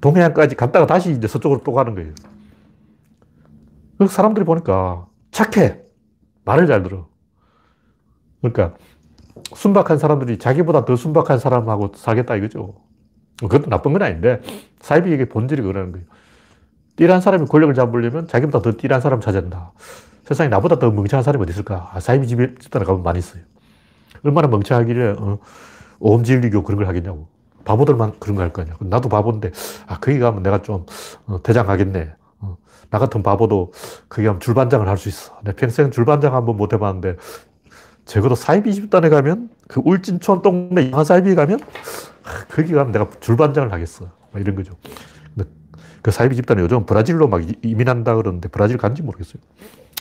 [0.00, 2.12] 동해안까지 갔다가 다시 이제 서쪽으로 또 가는 거예요.
[4.08, 5.80] 사람들이 보니까 착해.
[6.44, 7.08] 말을 잘 들어.
[8.40, 8.76] 그러니까
[9.52, 12.76] 순박한 사람들이 자기보다 더 순박한 사람하고 살겠다 이거죠.
[13.40, 14.42] 그것도 나쁜 건 아닌데
[14.78, 16.06] 사이비에게 본질이 그러는 거예요.
[16.94, 19.72] 띠란 사람이 권력을 잡으려면 자기보다 더 띠란 사람 찾아야 된다.
[20.22, 21.90] 세상에 나보다 더 멍청한 사람이 어디 있을까?
[21.92, 23.42] 아, 사이비 집단에 가면 많이 있어요.
[24.22, 25.38] 얼마나 멍청하길래 어,
[26.00, 27.28] 오음진리교 그런 걸 하겠냐고.
[27.64, 28.76] 바보들만 그런 거 할거 아니야.
[28.80, 29.50] 나도 바보인데
[29.86, 30.86] 아 거기 가면 내가 좀
[31.26, 32.14] 어, 대장하겠네.
[32.40, 32.56] 어,
[32.90, 33.72] 나 같은 바보도
[34.08, 35.38] 거기 가면 줄반장을 할 수 있어.
[35.44, 37.16] 내 평생 줄반장 한 번 못 해봤는데
[38.06, 43.70] 적어도 사이비 집단에 가면 그 울진촌 동네 이상한 사이비 가면 아, 거기 가면 내가 줄반장을
[43.72, 44.06] 하겠어.
[44.36, 44.74] 이런 거죠.
[46.02, 49.42] 그 사이비 집단은 요즘 브라질로 막 이민한다 그러는데 브라질 간지 모르겠어요.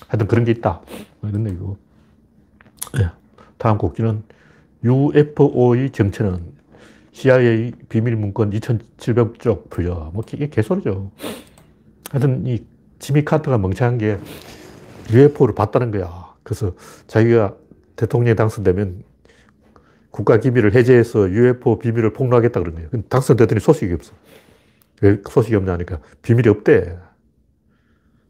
[0.07, 0.79] 하여튼 그런 게 있다.
[1.19, 1.77] 뭐 이런 얘기고.
[2.93, 3.09] 네.
[3.59, 4.23] 다음 곡지는
[4.83, 6.39] UFO의 정체는
[7.11, 10.09] CIA 비밀 문건 2700쪽 풀려.
[10.13, 11.11] 뭐 이게 개소리죠.
[12.09, 12.63] 하여튼 이
[12.97, 14.17] 지미 카터가 멍청한 게
[15.11, 16.33] UFO를 봤다는 거야.
[16.41, 16.73] 그래서
[17.07, 17.55] 자기가
[17.97, 19.03] 대통령에 당선되면
[20.09, 22.89] 국가 기밀을 해제해서 UFO 비밀을 폭로하겠다 그런 거예요.
[23.09, 24.13] 당선되더니 소식이 없어.
[25.01, 26.97] 왜 소식이 없냐니까 비밀이 없대.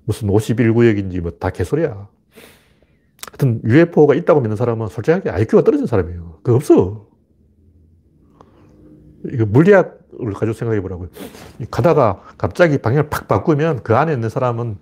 [0.05, 2.07] 무슨 51구역인지 뭐 다 개소리야.
[3.31, 6.39] 하여튼 UFO가 있다고 믿는 사람은 솔직하게 IQ가 떨어진 사람이에요.
[6.43, 7.07] 그거 없어.
[9.31, 11.09] 이거 물리학을 가지고 생각해 보라고요.
[11.71, 14.77] 가다가 갑자기 방향을 팍 바꾸면 그 안에 있는 사람은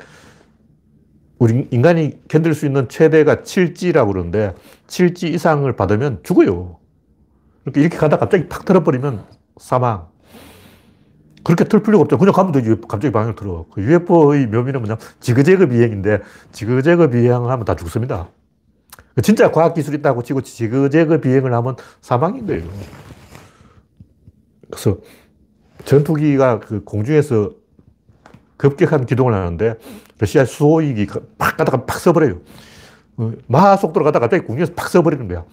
[1.40, 4.56] 우리 인간이 견딜 수 있는 최대가 7G라고 그러는데
[4.88, 6.80] 7G 이상을 받으면 죽어요.
[7.64, 9.24] 그러니까 이렇게 가다 갑자기 팍 틀어버리면
[9.60, 10.08] 사망.
[11.44, 12.18] 그렇게 틀 필요가 없죠.
[12.18, 12.76] 그냥 가면 되지.
[12.88, 13.66] 갑자기 방향을 틀어.
[13.72, 16.20] 그 UFO의 묘미는 뭐냐 지그재그 비행인데
[16.52, 18.30] 지그재그 비행을 하면 다 죽습니다.
[19.22, 22.68] 진짜 과학기술이 있다고 치고 지그재그 비행을 하면 사망인 거예요.
[24.70, 24.98] 그래서
[25.86, 27.52] 전투기가 그 공중에서
[28.58, 29.76] 급격한 기동을 하는데
[30.20, 32.42] 러시아 수호익이 팍 가다가 팍 써버려요.
[33.18, 35.46] 어, 마속도로 가다가 갑자기 공중에서 팍 써버리는 거야.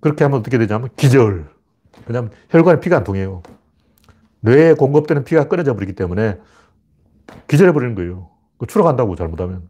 [0.00, 1.48] 그렇게 하면 어떻게 되냐면 기절.
[2.06, 3.42] 왜냐하면 혈관에 피가 안 통해요.
[4.40, 6.38] 뇌에 공급되는 피가 끊어져 버리기 때문에
[7.48, 8.30] 기절해 버리는 거예요.
[8.68, 9.68] 추락한다고 잘못하면.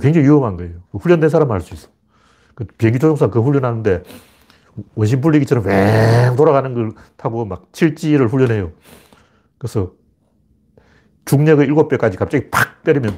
[0.00, 0.82] 굉장히 위험한 거예요.
[0.92, 1.88] 훈련된 사람은 할수 있어.
[2.58, 4.02] 그 비행기 조종사 그 훈련하는데
[4.96, 8.72] 원심 불리기처럼 왱 돌아가는 걸 타고 막 7G를 훈련해요.
[9.58, 9.92] 그래서
[11.24, 13.16] 중력의 7배까지 갑자기 팍 때리면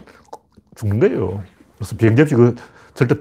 [0.75, 1.43] 죽는 거예요.
[1.79, 2.55] 그래서 비행접시 그
[2.93, 3.15] 절대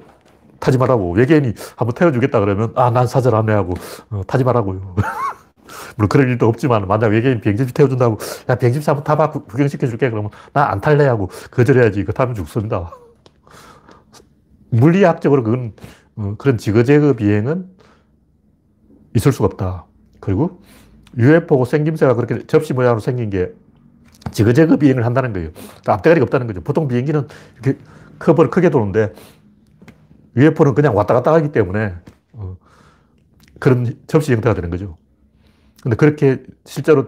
[0.60, 1.14] 타지 말라고.
[1.14, 3.76] 외계인이 한번 태워주겠다 그러면 아, 난 사절 안 해 하고
[4.10, 4.96] 어, 타지 말라고요.
[5.96, 8.18] 물론 그럴 일도 없지만 만약 외계인 비행접시 태워준다고
[8.50, 12.04] 야 비행접시 한번 타봐 구경시켜줄게 그러면 나 안 탈래 하고 거절해야지.
[12.04, 12.92] 그 타면 죽습니다.
[14.72, 15.82] 물리학적으로 그건 어,
[16.38, 17.68] 그런 지그재그 비행은
[19.16, 19.86] 있을 수가 없다.
[20.20, 20.62] 그리고
[21.18, 23.52] UFO 생김새가 그렇게 접시 모양으로 생긴 게
[24.32, 25.50] 지그재그 비행을 한다는 거예요.
[25.88, 26.62] 앞대가리가 없다는 거죠.
[26.62, 27.28] 보통 비행기는
[27.62, 27.80] 이렇게
[28.20, 29.14] 커버를 크게 도는데
[30.36, 31.96] UFO는 그냥 왔다 갔다 하기 때문에
[32.34, 32.58] 어,
[33.60, 34.98] 그런 접시 형태가 되는 거죠.
[35.82, 37.08] 근데 그렇게 실제로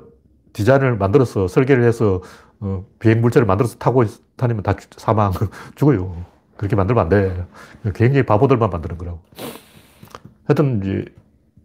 [0.54, 2.21] 디자인을 만들어서 설계를 해서
[2.60, 4.04] 어, 비행 물체를 만들어서 타고
[4.38, 5.32] 다니면 다 사망,
[5.76, 6.26] 죽어요.
[6.62, 7.47] 그렇게 만들면 안 돼.
[7.95, 9.19] 굉장히 바보들만 만드는 거라고.
[10.45, 11.06] 하여튼, 이제,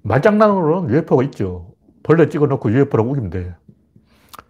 [0.05, 1.75] 말장난으로는 UFO가 있죠.
[2.03, 3.55] 벌레 찍어 놓고 UFO라고 우기면 돼.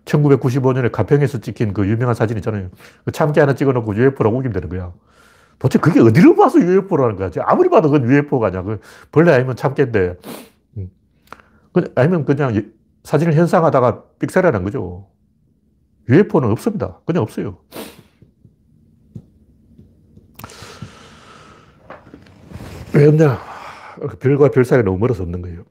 [0.05, 2.69] 1995년에 가평에서 찍힌 그 유명한 사진 있잖아요.
[3.05, 4.93] 그 참깨 하나 찍어 놓고 UFO라고 우기면 되는 거야.
[5.59, 7.31] 도대체 그게 어디로 봐서 UFO라는 거야?
[7.45, 8.63] 아무리 봐도 그건 UFO가 아니야.
[8.63, 8.79] 그
[9.11, 10.17] 벌레 아니면 참깨인데.
[10.77, 10.91] 음.
[11.73, 12.71] 그 아니면 그냥
[13.03, 15.09] 사진을 현상하다가 삑사리라는 거죠.
[16.09, 17.01] UFO는 없습니다.
[17.05, 17.59] 그냥 없어요.
[22.97, 23.39] 왜 없냐?
[24.21, 25.63] 별과 별 사이가 너무 멀어서 없는 거예요.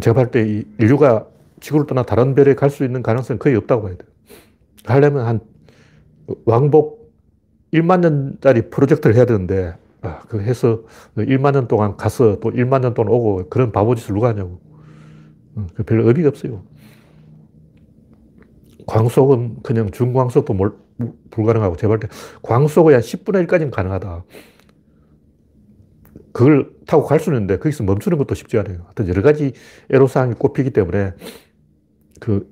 [0.00, 1.26] 제가 봤을 때 인류가
[1.60, 4.08] 지구를 떠나 다른 별에 갈 수 있는 가능성은 거의 없다고 봐야 돼요.
[4.86, 5.40] 하려면 한
[6.46, 7.12] 왕복
[7.72, 10.82] 1만 년짜리 프로젝트를 해야 되는데, 아, 그 해서
[11.16, 14.58] 1만 년 동안 가서 또 1만 년 동안 오고 그런 바보짓을 누가 하냐고.
[15.56, 16.62] 어, 그 별로 의미가 없어요.
[18.86, 20.56] 광속은 그냥 중광속도
[21.30, 22.08] 불가능하고 제발 때
[22.42, 24.24] 광속의 한 10분의 1까지는 가능하다.
[26.40, 28.78] 그걸 타고 갈 수는 있는데 거기서 멈추는 것도 쉽지 않아요.
[28.84, 29.52] 하여튼 여러 가지
[29.90, 31.12] 애로사항이 꼽히기 때문에
[32.18, 32.48] 그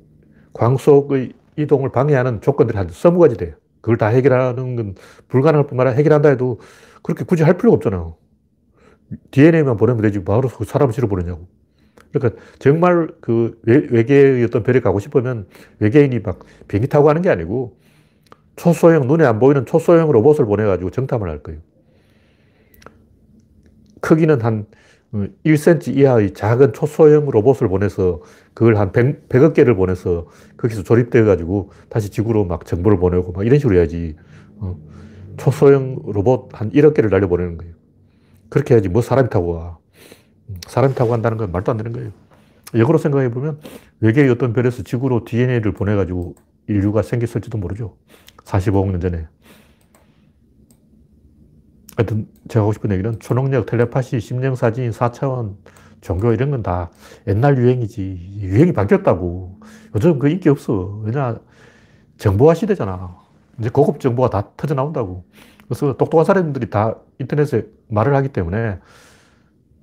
[0.52, 3.54] 광속의 이동을 방해하는 조건들이 한 서무 가지 돼요.
[3.80, 4.94] 그걸 다 해결하는 건
[5.28, 6.60] 불가능할 뿐만 아니라 해결한다 해도
[7.02, 8.16] 그렇게 굳이 할 필요가 없잖아요.
[9.30, 11.48] DNA만 보내면 되지 바로 사람을 실어 보내냐고.
[12.12, 15.46] 그러니까 정말 그 외 계의 어떤 별에 가고 싶으면
[15.78, 17.78] 외계인이 막 비행기 타고 가는 게 아니고
[18.56, 21.60] 초소형, 눈에 안 보이는 초소형 로봇을 보내가지고 정탐을 할 거예요.
[24.00, 24.66] 크기는 한
[25.12, 28.22] 1cm 어, 이하의 작은 초소형 로봇을 보내서
[28.54, 33.46] 그걸 한 100, 100 억 개를 보내서 거기서 조립돼가지고 다시 지구로 막 정보를 보내고 막
[33.46, 34.16] 이런 식으로 해야지.
[34.58, 34.76] 어.
[35.36, 37.74] 초소형 로봇 한 1억 개를 날려보내는 거예요.
[38.48, 39.78] 그렇게 해야지 뭐 사람이 타고 가.
[40.66, 42.10] 사람이 타고 간다는 건 말도 안 되는 거예요.
[42.74, 43.60] 역으로 생각해 보면
[44.00, 46.34] 외계의 어떤 별에서 지구로 DNA를 보내가지고
[46.66, 47.96] 인류가 생겼을지도 모르죠.
[48.44, 49.26] 45억 년 전에.
[51.98, 55.56] 하여튼 제가 하고 싶은 얘기는 초능력, 텔레파시, 심령사진, 4차원,
[56.00, 56.90] 종교 이런 건 다
[57.26, 58.38] 옛날 유행이지.
[58.40, 59.58] 유행이 바뀌었다고.
[59.96, 61.00] 요즘 그 인기 없어.
[61.02, 61.38] 왜냐,
[62.18, 63.16] 정보화 시대잖아.
[63.58, 65.24] 이제 고급 정보가 다 터져 나온다고.
[65.66, 68.78] 그래서 똑똑한 사람들이 다 인터넷에 말을 하기 때문에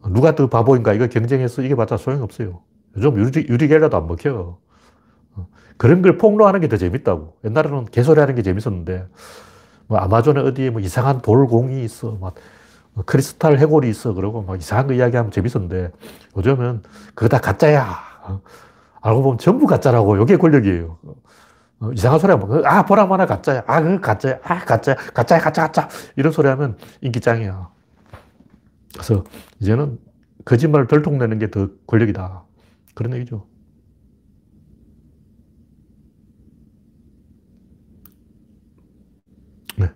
[0.09, 2.61] 누가 더 바보인가 이거 경쟁해서 이겨봤자 소용없어요.
[2.97, 4.57] 요즘 유리, 유리겔라도 안 먹혀.
[5.77, 7.37] 그런 걸 폭로하는 게 더 재밌다고.
[7.45, 9.05] 옛날에는 개소리 하는 게 재밌었는데,
[9.87, 12.17] 뭐 아마존에 어디에 뭐 이상한 돌공이 있어.
[12.19, 12.35] 막
[13.05, 14.13] 크리스탈 해골이 있어.
[14.13, 15.91] 그러고 막 이상한 거 이야기하면 재밌었는데,
[16.37, 17.97] 요즘은 그거 다 가짜야.
[19.01, 20.17] 알고 보면 전부 가짜라고.
[20.23, 20.97] 이게 권력이에요.
[21.81, 23.63] 어, 이상한 소리 하면, 아, 보라마나 가짜야.
[23.67, 24.39] 아, 그 가짜야.
[24.43, 24.95] 아, 가짜야.
[25.13, 25.89] 가짜야, 가짜, 가짜.
[26.15, 27.69] 이런 소리 하면 인기짱이야.
[28.93, 29.23] 그래서
[29.59, 29.99] 이제는
[30.45, 32.43] 거짓말을 덜통내는 게 더 권력이다.
[32.93, 33.45] 그런 얘기죠.
[39.77, 39.91] 네.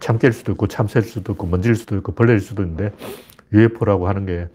[0.00, 2.92] 참깨일 수도 있고, 참새일 수도 있고, 먼지일 수도 있고, 벌레일 수도 있는데,
[3.52, 4.48] UFO라고 하는 게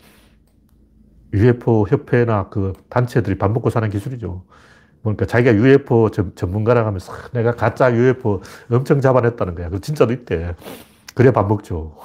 [1.33, 4.45] UFO 협회나 그 단체들이 밥 먹고 사는 기술이죠.
[5.01, 9.69] 그러니까 자기가 UFO 전문가라고 하면서 내가 가짜 UFO 엄청 잡아냈다는 거야.
[9.69, 10.55] 그 진짜도 있대.
[11.13, 11.95] 그래 밥 먹죠.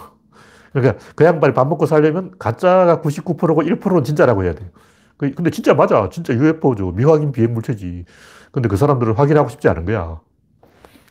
[0.73, 4.69] 그러니까 그 양반이 밥 먹고 살려면 가짜가 99%고 1%는 진짜라고 해야 돼요.
[5.17, 6.09] 그, 근데 진짜 맞아.
[6.11, 6.93] 진짜 UFO죠.
[6.93, 8.05] 미확인 비행 물체지.
[8.53, 10.21] 근데 그 사람들은 확인하고 싶지 않은 거야.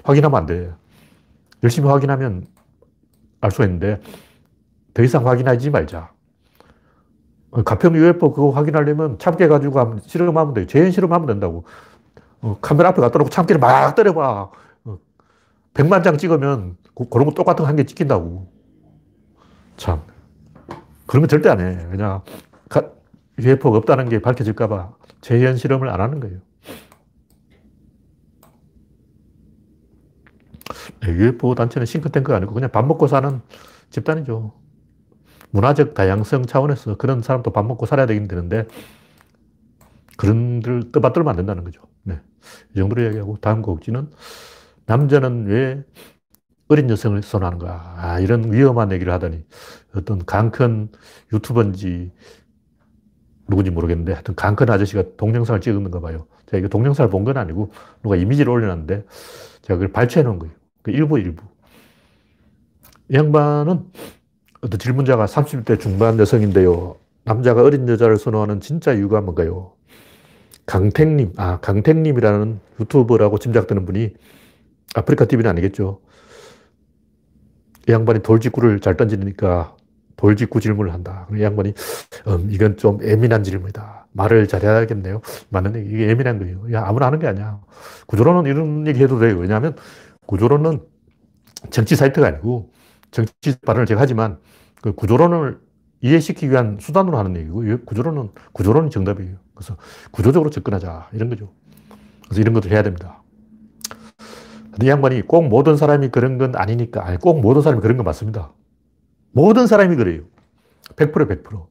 [0.03, 0.71] 확인하면 안 돼.
[1.63, 2.45] 열심히 확인하면
[3.41, 4.01] 알 수가 있는데
[4.93, 6.11] 더 이상 확인하지 말자.
[7.65, 10.67] 가평 UFO 그거 확인하려면 참깨 가지고 하면 실험하면 돼.
[10.67, 11.63] 재현 실험하면 된다고.
[12.41, 14.51] 어, 카메라 앞에 갖다 놓고 참깨를 막 때려봐.
[14.85, 14.97] 어,
[15.73, 18.47] 100만 장 찍으면 그, 그런 거 똑같은 한 개 찍힌다고.
[19.77, 20.01] 참.
[21.07, 21.87] 그러면 절대 안 해.
[21.89, 22.21] 그냥
[23.39, 24.91] UFO가 없다는 게 밝혀질까봐
[25.21, 26.39] 재현 실험을 안 하는 거예요.
[31.03, 33.41] UFO 단체는 싱크탱크가 아니고 그냥 밥 먹고 사는
[33.89, 34.53] 집단이죠.
[35.51, 38.67] 문화적 다양성 차원에서 그런 사람도 밥 먹고 살아야 되는데
[40.17, 41.81] 그런 들 떠받들면 안 된다는 거죠.
[42.03, 42.19] 네.
[42.75, 44.09] 이 정도로 이야기하고 다음 곡지는
[44.85, 45.83] 남자는 왜
[46.69, 47.95] 어린 여성을 선호하는 거야.
[47.97, 49.43] 아, 이런 위험한 얘기를 하더니
[49.95, 50.89] 어떤 강큰
[51.33, 52.11] 유튜버인지
[53.47, 56.27] 누군지 모르겠는데 하여튼 강큰 아저씨가 동영상을 찍었는가 봐요.
[56.47, 57.71] 제가 이거 동영상을 본 건 아니고
[58.03, 59.05] 누가 이미지를 올려놨는데
[59.63, 60.53] 제가 그걸 발췌해 놓은 거예요.
[60.81, 61.43] 그 일부 일부.
[63.09, 63.85] 이 양반은
[64.61, 66.95] 어떤 질문자가 30대 중반 여성인데요.
[67.23, 69.73] 남자가 어린 여자를 선호하는 진짜 이유가 뭔가요?
[70.65, 74.13] 강택님, 아, 강택님이라는 유튜버라고 짐작되는 분이
[74.95, 75.99] 아프리카 TV는 아니겠죠.
[77.87, 79.75] 이 양반이 돌직구를 잘 던지니까
[80.15, 81.27] 돌직구 질문을 한다.
[81.35, 81.73] 이 양반이,
[82.27, 84.07] 음, 이건 좀 예민한 질문이다.
[84.11, 85.21] 말을 잘해야겠네요.
[85.49, 86.71] 맞는 얘기, 이게 예민한 거예요.
[86.73, 87.59] 야, 아무나 하는 게 아니야.
[88.07, 89.37] 구조론은 이런 얘기 해도 돼요.
[89.37, 89.75] 왜냐하면
[90.29, 90.85] 구조론은
[91.71, 92.71] 정치 사이트가 아니고
[93.09, 94.37] 정치 발언을 제가 하지만
[94.79, 95.59] 그 구조론을
[96.01, 99.37] 이해시키기 위한 수단으로 하는 얘기고 구조론은 구조론이 정답이에요.
[99.55, 99.75] 그래서
[100.11, 101.51] 구조적으로 접근하자 이런 거죠.
[102.25, 103.23] 그래서 이런 것들 해야 됩니다.
[104.79, 108.53] 이 양반이 꼭 모든 사람이 그런 건 아니니까 아니 꼭 모든 사람이 그런 건 맞습니다.
[109.31, 110.21] 모든 사람이 그래요.
[110.95, 111.67] 100% 100%.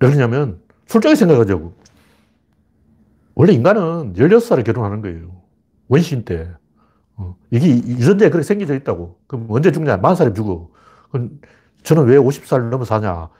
[0.00, 1.74] 왜 그러냐면 술적인 생각하자고.
[3.36, 5.45] 원래 인간은 16살에 결혼하는 거예요.
[5.88, 6.48] 원신 때.
[7.16, 7.36] 어.
[7.50, 9.18] 이게 유전자에 그렇게 생겨져 있다고.
[9.26, 10.00] 그럼 언제 죽냐?
[10.00, 10.68] 40살에 죽어.
[11.10, 11.40] 그럼
[11.82, 13.30] 저는 왜 50살 넘어 사냐?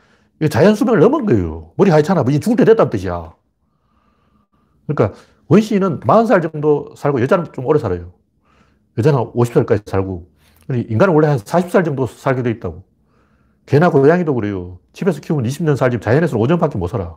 [0.40, 1.72] 이게 자연 수명을 넘은 거예요.
[1.76, 2.22] 머리 하얗잖아.
[2.22, 3.34] 뭐 죽을 때 됐다는 뜻이야.
[4.86, 8.12] 그러니까 원시인은 40살 정도 살고 여자는 좀 오래 살아요.
[8.98, 10.28] 여자는 50살까지 살고
[10.70, 12.84] 인간은 원래 한 40살 정도 살게 돼 있다고.
[13.66, 14.78] 개나 고양이도 그래요.
[14.92, 17.16] 집에서 키우면 20년 살지 자연에서는 5년밖에 못 살아.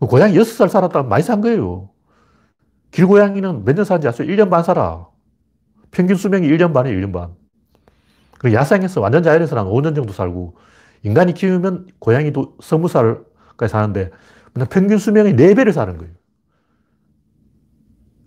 [0.00, 1.90] 그 고양이 6살 살았다면 많이 산 거예요.
[2.90, 4.28] 길고양이는 몇 년 사는지 아세요?
[4.28, 5.06] 1년 반 살아.
[5.90, 7.34] 평균 수명이 1년 반이에요, 1년 반.
[8.38, 10.56] 그리고 야생에서, 완전 자연에서는 한 5년 정도 살고,
[11.02, 14.10] 인간이 키우면 고양이도 20살까지 사는데,
[14.70, 16.12] 평균 수명이 4배를 사는 거예요.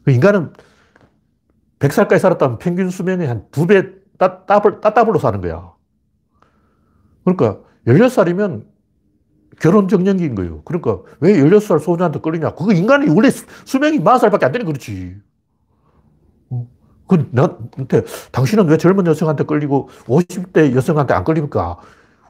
[0.03, 0.53] 그 인간은
[1.79, 5.73] 100살까지 살았다면 평균 수명이 한 2배, 따, 따블, 따따블로 사는 거야.
[7.23, 8.65] 그러니까 16살이면
[9.61, 10.63] 결혼 정년기인 거예요.
[10.63, 12.55] 그러니까 왜 16살 소녀한테 끌리냐.
[12.55, 15.17] 그거 인간이 원래 수명이 40살밖에 안 되는 그렇지.
[16.49, 16.67] 어?
[17.07, 21.77] 그, 나한테, 당신은 왜 젊은 여성한테 끌리고 50대 여성한테 안 끌립니까?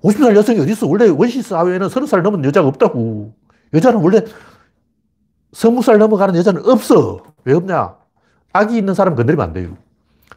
[0.03, 0.89] 50살 여성이 어딨어?
[0.89, 3.33] 원래 원시 사회에는 30살 넘은 여자가 없다고.
[3.73, 4.25] 여자는 원래
[5.53, 7.23] 20살 넘어가는 여자는 없어.
[7.45, 7.95] 왜 없냐?
[8.51, 9.77] 아기 있는 사람 건드리면 안 돼요.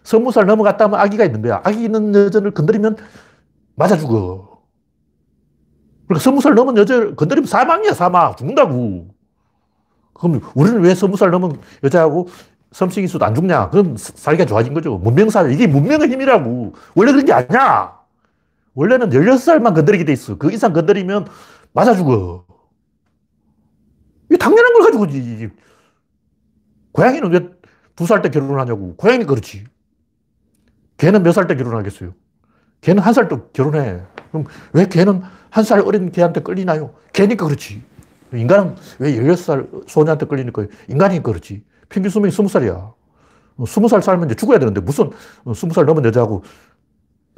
[0.05, 1.61] 20살 넘어갔다 면 아기가 있는 거야.
[1.65, 2.99] 아기 있는 여자를 건드리면
[3.75, 4.54] 맞아 죽어.
[6.07, 8.35] 그러니까 스무 살 넘은 여자를 건드리면 사망이야, 사망.
[8.37, 9.09] 죽는다고.
[10.15, 12.29] 그럼 우리는 왜 스무 살 넘은 여자하고
[13.05, 13.71] 있어도 안 죽냐?
[13.71, 14.99] 그럼 살기가 좋아진 거죠.
[14.99, 16.75] 문명사 이게 문명의 힘이라고.
[16.95, 17.99] 원래 그런 게 아니야.
[18.75, 20.37] 원래는 16살만 건드리게 돼 있어.
[20.37, 21.27] 그 이상 건드리면
[21.73, 22.45] 맞아 죽어.
[24.29, 25.07] 이게 당연한 걸 가지고,
[26.93, 27.41] 고양이는 왜
[27.97, 28.97] 두 살 때 결혼하냐고.
[28.97, 29.65] 고양이 그렇지.
[30.99, 32.13] 걔는 몇 살 때 결혼하겠어요?
[32.81, 34.03] 걔는 한 살 때 결혼해.
[34.33, 35.23] 그럼 왜 걔는
[35.55, 36.95] 한 살 어린 걔한테 끌리나요?
[37.13, 37.83] 걔니까 그렇지.
[38.33, 41.63] 인간은 왜 16살 소녀한테 끌리니까 인간이니까 그렇지.
[41.89, 42.93] 평균 수명이 20살이야.
[43.59, 45.11] 20살 살면 이제 죽어야 되는데 무슨
[45.45, 46.43] 20살 넘은 여자하고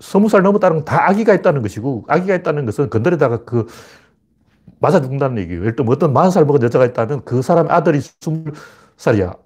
[0.01, 3.67] 20살 넘었다는 건 다 아기가 있다는 것이고 아기가 있다는 것은 건드리다가 그
[4.81, 5.61] 맞아 죽는다는 얘기예요.
[5.63, 9.37] 예를 들면 어떤 40살 먹은 여자가 있다면 그 사람 아들이 20살이야.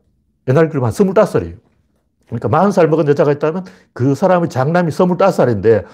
[0.49, 1.59] 옛날 그러면 한 25살이에요.
[2.29, 5.85] 그러니까 40살 먹은 여자가 있다면 그 사람의 장남이 25살인데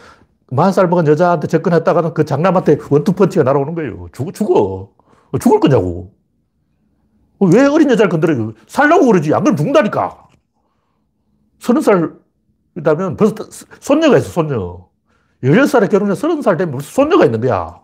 [0.51, 4.09] 40살 먹은 여자한테 접근했다가는 그 장남한테 원투펀치가 날아오는 거예요.
[4.13, 4.93] 죽어, 죽어.
[5.41, 6.13] 죽을 거냐고.
[7.41, 8.53] 왜 어린 여자를 건드려요?
[8.67, 9.35] 살라고 그러지.
[9.35, 10.29] 안 그러면 죽는다니까.
[11.59, 13.35] 서른 살이라면 벌써
[13.81, 14.87] 손녀가 있어, 손녀.
[15.43, 17.81] 16살에 결혼해 서른 살 되면 벌써 손녀가 있는 거야.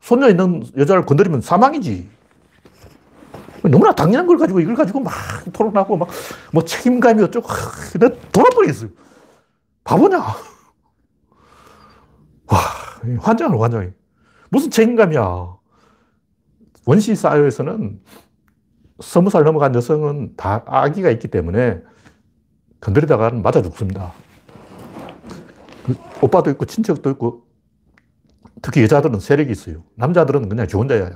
[0.00, 2.08] 손녀 있는 여자를 건드리면 사망이지.
[3.64, 5.12] 너무나 당연한 걸 가지고 이걸 가지고 막
[5.52, 6.08] 토론하고 막
[6.52, 7.46] 뭐 책임감이 어쩌고
[8.00, 8.88] 내가 돌아버리겠어요.
[9.84, 10.24] 바보냐?
[13.02, 13.92] 와, 환장을 환장해.
[14.50, 15.56] 무슨 책임감이야.
[16.86, 18.00] 원시 사회에서는
[19.00, 21.82] 스무 살 넘어간 여성은 다 아기가 있기 때문에
[22.80, 24.12] 건드리다가는 맞아 죽습니다.
[25.86, 27.46] 그 오빠도 있고 친척도 있고
[28.62, 29.84] 특히 여자들은 세력이 있어요.
[29.94, 31.10] 남자들은 그냥 좋은 자야.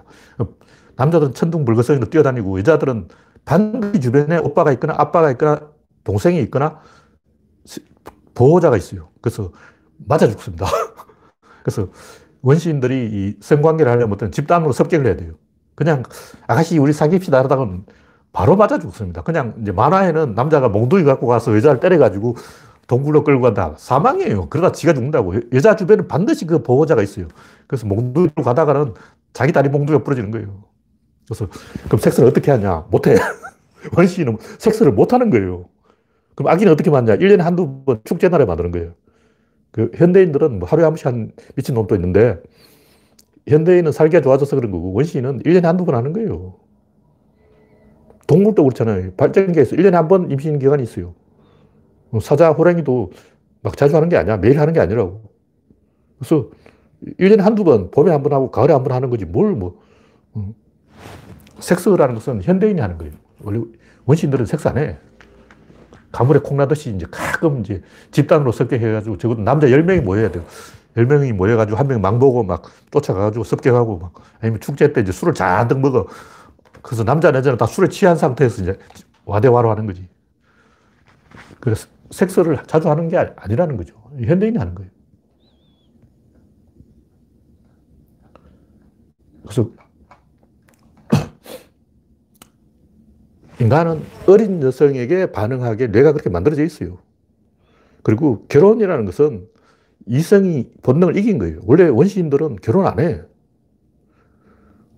[0.96, 3.08] 남자들은 천둥 불거성으로 뛰어다니고 여자들은
[3.44, 5.70] 반드시 주변에 오빠가 있거나 아빠가 있거나
[6.04, 6.80] 동생이 있거나
[8.34, 9.10] 보호자가 있어요.
[9.20, 9.52] 그래서
[10.06, 10.66] 맞아 죽습니다.
[11.64, 11.88] 그래서
[12.42, 15.32] 원시인들이 이 성관계를 하려면 집단으로 섭격을 해야 돼요.
[15.74, 16.04] 그냥
[16.46, 17.84] 아가씨 우리 사귀시다 하다가는
[18.32, 19.22] 바로 맞아 죽습니다.
[19.22, 22.36] 그냥 이제 만화에는 남자가 몽둥이 갖고 가서 여자를 때려가지고
[22.86, 23.74] 동굴로 끌고 간다.
[23.78, 24.50] 사망이에요.
[24.50, 25.34] 그러다 지가 죽는다고.
[25.54, 27.28] 여자 주변에 반드시 그 보호자가 있어요.
[27.66, 28.92] 그래서 몽둥이로 가다가는
[29.32, 30.64] 자기 다리 몽둥이가 부러지는 거예요.
[31.26, 31.48] 그래서
[31.86, 32.84] 그럼 섹스를 어떻게 하냐?
[32.90, 33.14] 못해.
[33.96, 35.64] 원시인은 섹스를 못하는 거예요.
[36.34, 37.16] 그럼 아기는 어떻게 만냐?
[37.16, 38.92] 1년에 한두 번 축제날에 만드는 거예요.
[39.74, 42.40] 그 현대인들은 뭐 하루에 한 번씩 한 미친 놈도 있는데
[43.48, 46.54] 현대인은 살기가 좋아져서 그런 거고 원시인은 1년에 한두 번 하는 거예요.
[48.28, 49.14] 동물도 그렇잖아요.
[49.16, 51.14] 발전기에서 1년에 한 번 임신 기간이 있어요.
[52.10, 53.10] 뭐 사자, 호랑이도
[53.62, 54.36] 막 자주 하는 게 아니야.
[54.36, 55.22] 매일 하는 게 아니라고.
[56.20, 56.50] 그래서
[57.18, 59.82] 1년에 한두 번, 봄에 한 번 하고 가을에 한 번 하는 거지 뭘 뭐.
[61.58, 63.12] 섹스라는 것은 현대인이 하는 거예요.
[63.42, 63.60] 원래
[64.06, 64.98] 원시인들은 섹스 안 해.
[66.14, 70.44] 가물에 콩나듯이 이제 가끔 이제 집단으로 습격해가지고 적어도 남자 10명이 모여야 돼요.
[70.96, 75.80] 10명이 모여가지고 한 명 망보고 막 쫓아가가지고 습격하고 막 아니면 축제 때 이제 술을 잔뜩
[75.80, 76.06] 먹어.
[76.82, 78.78] 그래서 남자, 여자는 다 술에 취한 상태에서 이제
[79.24, 80.08] 와대와로 하는 거지.
[81.60, 83.94] 그래서 섹스를 자주 하는 게 아니라는 거죠.
[84.22, 84.90] 현대인이 하는 거예요.
[89.42, 89.68] 그래서
[93.60, 96.98] 인간은 어린 여성에게 반응하게 뇌가 그렇게 만들어져 있어요.
[98.02, 99.46] 그리고 결혼이라는 것은
[100.06, 101.60] 이성이 본능을 이긴 거예요.
[101.64, 103.22] 원래 원시인들은 결혼 안 해.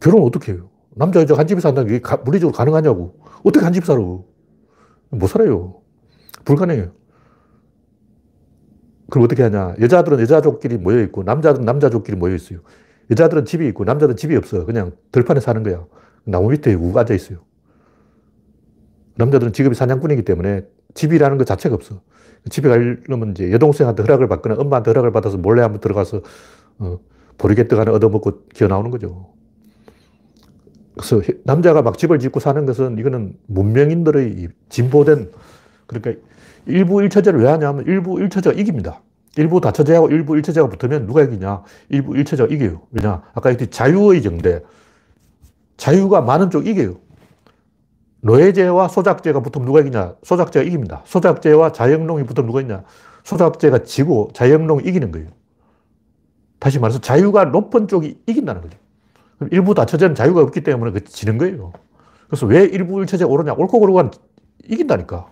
[0.00, 0.70] 결혼 어떻게 해요?
[0.94, 3.18] 남자, 여자 한 집에 산다는 게 물리적으로 가능하냐고.
[3.44, 4.00] 어떻게 한 집 살아?
[4.00, 5.80] 못 살아요.
[6.44, 6.92] 불가능해요.
[9.10, 9.74] 그럼 어떻게 하냐.
[9.80, 12.60] 여자들은 여자족끼리 모여있고, 남자들은 남자족끼리 모여있어요.
[13.10, 14.64] 여자들은 집이 있고, 남자들은 집이 없어.
[14.64, 15.84] 그냥 들판에 사는 거야.
[16.24, 17.38] 나무 밑에 우 앉아있어요.
[19.16, 20.62] 남자들은 직업이 사냥꾼이기 때문에
[20.94, 22.00] 집이라는 것 자체가 없어.
[22.48, 26.22] 집에 가려면 이제 여동생한테 허락을 받거나 엄마한테 허락을 받아서 몰래 한번 들어가서
[26.79, 26.98] 어,
[27.38, 29.33] 보리개떡 하나 얻어먹고 기어 나오는 거죠.
[30.96, 35.31] 그래서 남자가 막 집을 짓고 사는 것은 이거는 문명인들의 진보된
[35.87, 36.22] 그러니까
[36.66, 39.02] 일부 일처제를 왜 하냐면 일부 일처제가 이깁니다.
[39.37, 41.62] 일부 다처제하고 일부 일처제가 붙으면 누가 이기냐?
[41.90, 42.83] 일부 일처제가 이겨요.
[42.90, 43.22] 왜냐?
[43.35, 44.62] 아까 얘기했 자유의 정대.
[45.76, 46.96] 자유가 많은 쪽 이겨요.
[48.26, 50.16] 노예제와 소작제가 붙으면 누가 이기냐?
[50.24, 51.02] 소작제가 이깁니다.
[51.04, 52.82] 소작제와 자영농이 붙으면 누가 있냐?
[53.22, 55.28] 소작제가 지고 자영농이 이기는 거예요.
[56.58, 58.78] 다시 말해서 자유가 높은 쪽이 이긴다는 거죠.
[59.52, 61.72] 일부 다처제는 자유가 없기 때문에 그 지는 거예요.
[62.26, 63.54] 그래서 왜 일부 일처제가 오르냐?
[63.54, 64.02] 옳고 그르고
[64.64, 65.30] 이긴다니까.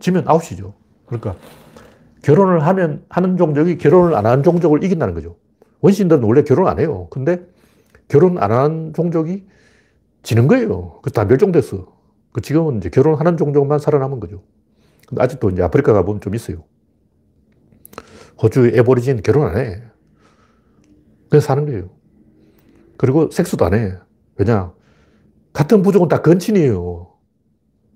[0.00, 0.74] 지면 아웃이죠.
[1.06, 1.36] 그러니까
[2.22, 5.36] 결혼을 하면 하는 종족이 결혼을 안 하는 종족을 이긴다는 거죠.
[5.80, 7.06] 원신들은 원래 결혼 안 해요.
[7.10, 7.46] 근데
[8.08, 9.46] 결혼 안 하는 종족이
[10.24, 10.98] 지는 거예요.
[11.02, 12.01] 그래서 다 멸종됐어.
[12.32, 14.42] 그 지금은 이제 결혼하는 종족만 살아남은 거죠.
[15.06, 16.64] 근데 아직도 이제 아프리카 가보면 좀 있어요.
[18.42, 19.82] 호주 에보리진 결혼 안 해.
[21.28, 21.90] 그래서 사는 거예요.
[22.96, 23.98] 그리고 섹스도 안 해.
[24.36, 24.72] 왜냐?
[25.52, 27.12] 같은 부족은 다 건친이에요.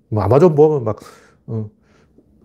[0.09, 1.01] 뭐 아마존 보면 막,
[1.47, 1.71] 어,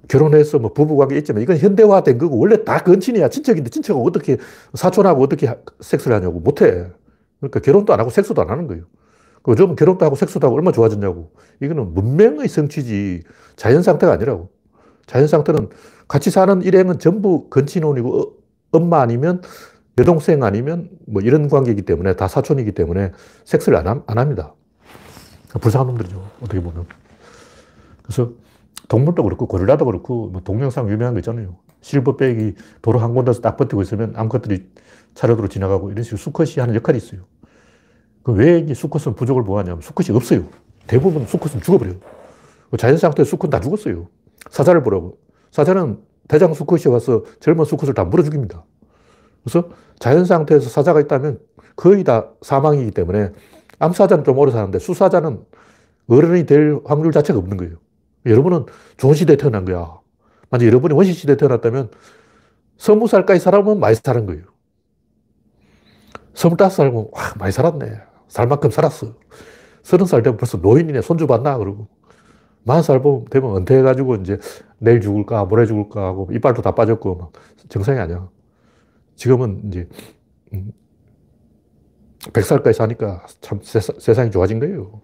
[0.07, 3.29] 결혼해서 뭐 부부관계 있지만 이건 현대화된 거고 원래 다 건친이야.
[3.29, 4.37] 친척인데 친척하고 어떻게
[4.73, 6.89] 사촌하고 어떻게 섹스를 하냐고 못해.
[7.39, 8.85] 그러니까 결혼도 안 하고 섹스도 안 하는 거예요.
[9.47, 11.31] 요즘 결혼도 하고 섹스도 하고 얼마나 좋아졌냐고.
[11.61, 13.23] 이거는 문명의 성취지
[13.55, 14.49] 자연 상태가 아니라고.
[15.07, 15.69] 자연 상태는
[16.07, 18.31] 같이 사는 일행은 전부 건친혼이고 어,
[18.71, 19.41] 엄마 아니면
[19.97, 23.11] 여동생 아니면 뭐 이런 관계이기 때문에 다 사촌이기 때문에
[23.45, 24.53] 섹스를 안, 안 합니다.
[25.59, 26.29] 불쌍한 놈들이죠.
[26.41, 26.85] 어떻게 보면.
[28.03, 28.31] 그래서
[28.87, 31.55] 동물도 그렇고 고릴라도 그렇고 뭐 동영상 유명한 거 있잖아요.
[31.81, 34.69] 실버 백이 도로 한 군데서 딱 버티고 있으면 암컷들이
[35.13, 37.21] 차례로 지나가고 이런 식으로 수컷이 하는 역할이 있어요.
[38.23, 40.45] 그왜 수컷은 부족을 보하냐면 수컷이 없어요.
[40.87, 41.95] 대부분 수컷은 죽어버려요.
[42.69, 44.07] 그 자연 상태 수컷 다 죽었어요.
[44.49, 45.17] 사자를 보라고.
[45.51, 48.63] 사자는 대장 수컷이 와서 젊은 수컷을 다 물어 죽입니다.
[49.43, 51.39] 그래서 자연 상태에서 사자가 있다면
[51.75, 53.31] 거의 다 사망이기 때문에
[53.79, 55.43] 암사자는 좀 오래 사는데 수사자는
[56.07, 57.77] 어른이 될 확률 자체가 없는 거예요.
[58.25, 58.65] 여러분은
[58.97, 59.99] 좋은 시대에 태어난 거야.
[60.49, 61.89] 만약 여러분이 원시 시대에 태어났다면
[62.77, 64.43] 스무 살까지 살아보면 많이 사는 거예요.
[66.33, 68.10] 스물다섯 살면 와 많이 살았네.
[68.31, 69.13] 살 만큼 살았어.
[69.83, 71.01] 서른 살 되면 벌써 노인이네.
[71.01, 71.57] 손주 봤나?
[71.57, 71.89] 그러고.
[72.63, 74.39] 만살 되면 은퇴해가지고 이제
[74.77, 77.33] 내일 죽을까, 모레 죽을까 하고 이빨도 다 빠졌고 막
[77.67, 78.29] 정상이 아니야.
[79.15, 79.89] 지금은 이제
[82.19, 85.01] 100살까지 음, 사니까 참 세상 이 좋아진 거예요.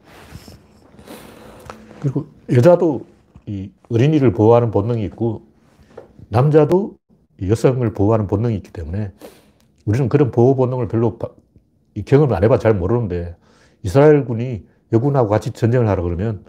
[1.99, 3.05] 그리고 여자도
[3.45, 5.41] 이 어린이를 보호하는 본능이 있고
[6.29, 6.95] 남자도
[7.45, 9.11] 여성을 보호하는 본능이 있기 때문에
[9.85, 11.19] 우리는 그런 보호 본능을 별로
[11.97, 13.36] 이 경험을 안 해봐 잘 모르는데
[13.81, 16.45] 이스라엘 군이 여군하고 같이 전쟁을 하라 그러면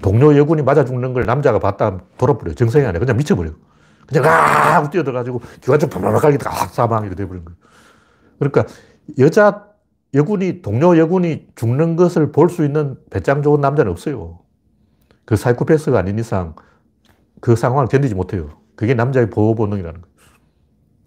[0.00, 2.54] 동료 여군이 맞아 죽는 걸 남자가 봤다 돌아버려.
[2.54, 3.50] 정성이 아니라 그냥 미쳐버려.
[4.06, 4.76] 그냥 아!
[4.76, 6.66] 하고 뛰어들어가지고 기관총 팍팍 갈기다가 아!
[6.68, 7.56] 사망 이렇게 돼버린 거예요.
[8.38, 8.64] 그러니까
[9.18, 9.66] 여자
[10.14, 14.38] 여군이, 동료 여군이 죽는 것을 볼 수 있는 배짱 좋은 남자는 없어요.
[15.26, 16.54] 그 사이코패스가 아닌 이상
[17.40, 18.48] 그 상황을 견디지 못해요.
[18.74, 20.13] 그게 남자의 보호 본능이라는 거예요.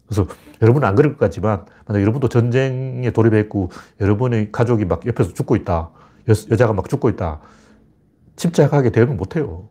[0.07, 0.25] 그래서
[0.61, 5.91] 여러분은 안 그럴 것 같지만, 만약 여러분도 전쟁에 돌입했고, 여러분의 가족이 막 옆에서 죽고 있다.
[6.29, 7.41] 여, 여자가 막 죽고 있다.
[8.35, 9.69] 침착하게 대응 못 해요.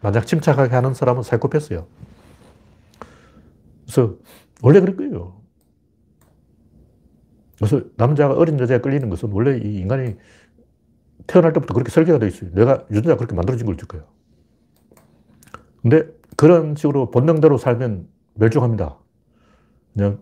[0.00, 1.84] 만약 침착하게 하는 사람은 사이코패스야.
[3.84, 4.14] 그래서
[4.62, 5.40] 원래 그럴 거예요.
[7.58, 10.16] 그래서 남자가 어린 여자에 끌리는 것은 원래 이 인간이
[11.26, 12.50] 태어날 때부터 그렇게 설계가 되어 있어요.
[12.52, 14.04] 내가 유전자가 그렇게 만들어진 걸줄 거예요.
[15.82, 16.06] 근데
[16.36, 18.96] 그런 식으로 본능대로 살면 멸종합니다.
[19.96, 20.18] 그냥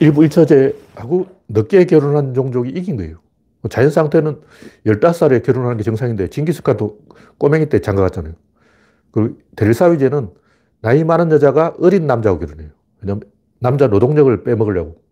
[0.00, 3.18] 일부 일처제하고 늦게 결혼한 종족이 이긴 거예요.
[3.68, 4.40] 자연 상태는
[4.86, 6.98] 15살에 결혼하는 게 정상인데 징기스칸도
[7.36, 8.34] 꼬맹이 때 장가 갔잖아요.
[9.10, 10.30] 그 대릴사회제는
[10.80, 12.70] 나이 많은 여자가 어린 남자하고 결혼해요.
[13.02, 13.22] 왜냐면
[13.58, 15.02] 남자 노동력을 빼먹으려고.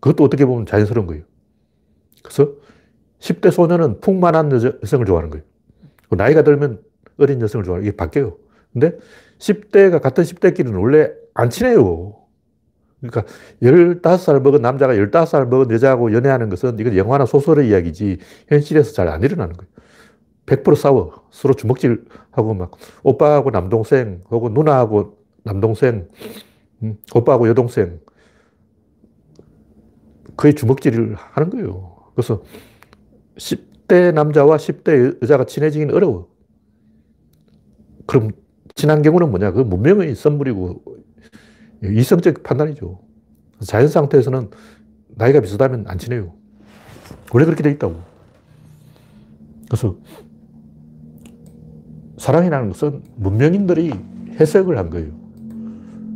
[0.00, 1.24] 그것도 어떻게 보면 자연스러운 거예요.
[2.22, 2.52] 그래서
[3.18, 5.44] 10대 소년은 풍만한 여성을 좋아하는 거예요.
[6.10, 6.82] 나이가 들면
[7.18, 8.36] 어린 여성을 좋아하는 이게 바뀌어요.
[8.72, 8.96] 근데
[9.38, 12.17] 10대가 같은 10대끼리는 원래 안 친해요.
[13.00, 13.24] 그러니까
[13.62, 18.18] 15살 먹은 남자가 15살 먹은 여자하고 연애하는 것은 이건 영화나 소설의 이야기지
[18.48, 19.70] 현실에서 잘 안 일어나는 거예요.
[20.46, 21.26] 100% 싸워.
[21.30, 22.72] 서로 주먹질하고 막
[23.02, 26.08] 오빠하고 남동생 혹은 누나하고 남동생
[26.82, 28.00] 음, 오빠하고 여동생
[30.36, 31.96] 거의 주먹질을 하는 거예요.
[32.14, 32.42] 그래서
[33.36, 36.28] 10대 남자와 10대 여자가 친해지기는 어려워.
[38.06, 38.30] 그럼
[38.74, 39.52] 친한 경우는 뭐냐?
[39.52, 40.82] 그 문명의 선물이고
[41.82, 42.98] 이성적 판단이죠.
[43.60, 44.50] 자연 상태에서는
[45.08, 46.34] 나이가 비슷하면 안 친해요.
[47.32, 48.00] 원래 그렇게 돼 있다고.
[49.68, 49.96] 그래서
[52.18, 53.92] 사랑이라는 것은 문명인들이
[54.40, 55.08] 해석을 한 거예요.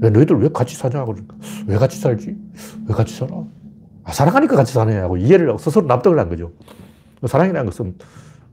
[0.03, 1.05] 야, 너희들 왜 같이 사냐?
[1.05, 1.37] 그러니까.
[1.67, 2.37] 왜 같이 살지?
[2.89, 3.45] 왜 같이 살아?
[4.05, 6.53] 아, 사랑하니까 같이 사네 하고 이해를 스스로 납득을 한 거죠.
[7.25, 7.97] 사랑이라는 것은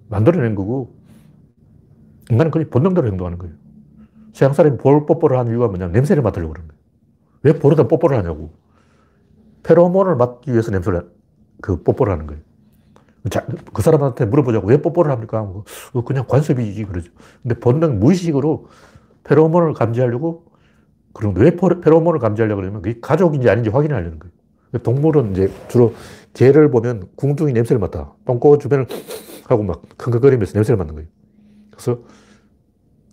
[0.10, 0.96] 만들어낸 거고,
[2.30, 3.56] 인간은 그냥 본능대로 행동하는 거예요.
[4.34, 6.79] 서양 사람이 볼 뽀뽀를 하는 이유가 뭐냐면 냄새를 맡으려고 그러는 거예요.
[7.44, 8.52] 왜 볼에다 뽀뽀를 하냐고.
[9.64, 11.10] 페로몬을 맡기 위해서 냄새를,
[11.62, 12.42] 그 뽀뽀를 하는 거예요.
[13.30, 15.42] 자, 그 사람한테 물어보자고 왜 뽀뽀를 합니까?
[15.42, 15.64] 뭐,
[15.94, 17.12] 어, 그냥 관습이지, 그러죠.
[17.44, 18.68] 근데 본능, 무의식으로
[19.24, 20.46] 페로몬을 감지하려고
[21.14, 24.34] 그런데 왜 페로몬을 감지하려고 그러면 그게 가족인지 아닌지 확인하려는 거예요.
[24.84, 25.94] 동물은 이제 주로
[26.34, 28.14] 개를 보면 궁둥이 냄새를 맡아.
[28.26, 28.88] 똥꼬 주변을
[29.48, 31.10] 하고 막 킁킁거리면서 냄새를 맡는 거예요.
[31.72, 32.00] 그래서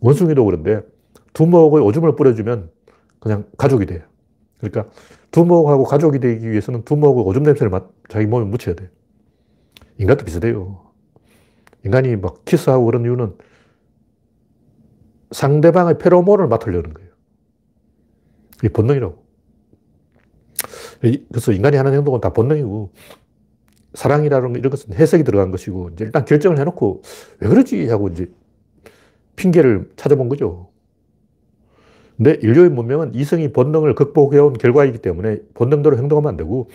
[0.01, 0.83] 원숭이도 그런데
[1.33, 2.71] 두목의 오줌을 뿌려주면
[3.19, 4.03] 그냥 가족이 돼요.
[4.59, 4.91] 그러니까
[5.31, 8.89] 두목하고 가족이 되기 위해서는 두목의 오줌 냄새를 맡, 자기 몸에 묻혀야 돼요.
[9.99, 10.87] 인간도 비슷해요.
[11.85, 13.37] 인간이 막 키스하고 그런 이유는
[15.31, 17.11] 상대방의 페로몬을 맡으려는 거예요.
[18.59, 19.25] 이게 본능이라고.
[21.01, 22.93] 그래서 인간이 하는 행동은 다 본능이고,
[23.95, 27.03] 사랑이라는 이런 것은 해석이 들어간 것이고, 이제 일단 결정을 해놓고,
[27.41, 27.89] 왜 그러지?
[27.89, 28.31] 하고 이제
[29.37, 30.71] 핑계를 찾아본 거죠.
[32.17, 36.71] 근데 인류의 문명은 이성이 본능을 극복해온 결과이기 때문에 본능대로 행동하면 안 되고,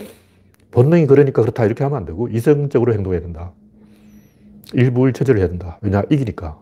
[0.70, 3.52] 본능이 그러니까 그렇다 이렇게 하면 안 되고, 이성적으로 행동해야 된다.
[4.74, 5.80] 일부일체제를 해야 된다.
[5.82, 6.04] 왜냐?
[6.10, 6.62] 이기니까.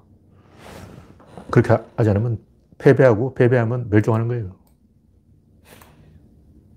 [1.50, 2.40] 그렇게 하지 않으면
[2.78, 4.56] 패배하고, 패배하면 멸종하는 거예요.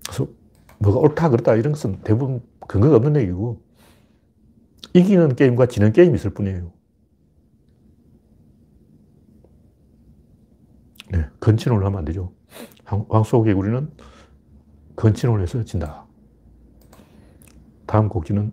[0.05, 0.27] 그래서
[0.79, 3.61] 뭐가 옳다, 그렇다 이런 것은 대부분 근거가 없는 얘기고,
[4.93, 6.71] 이기는 게임과 지는 게임이 있을 뿐이에요.
[11.13, 12.33] 네, 건친을 하면 안 되죠.
[12.85, 13.87] 황소개구리는
[14.95, 16.07] 건친을 해서 진다.
[17.85, 18.51] 다음 곡지는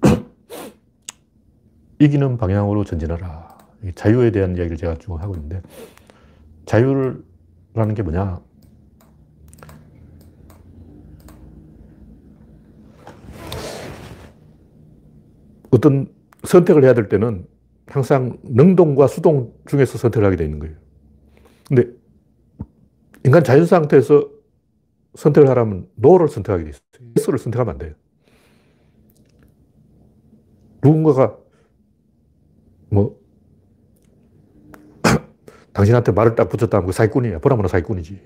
[1.98, 3.58] 이기는 방향으로 전진하라.
[3.96, 5.60] 자유에 대한 이야기를 제가 쭉 하고 있는데,
[6.64, 7.24] 자유라는
[7.96, 8.40] 게 뭐냐?
[15.72, 16.06] 어떤
[16.44, 17.48] 선택을 해야 될 때는
[17.92, 20.74] 항상 능동과 수동 중에서 선택을 하게 되는 거예요.
[21.68, 21.90] 근데
[23.22, 24.30] 인간 자연 상태에서
[25.14, 27.12] 선택을 하라면 no를 선택하게 돼 있어요.
[27.18, 27.94] yes를 선택하면 안 돼요.
[30.82, 31.36] 누군가가
[32.88, 33.20] 뭐
[35.74, 37.40] 당신한테 말을 딱 붙였다 하면 그 사기꾼이야.
[37.40, 38.22] 보라보나 사기꾼이지.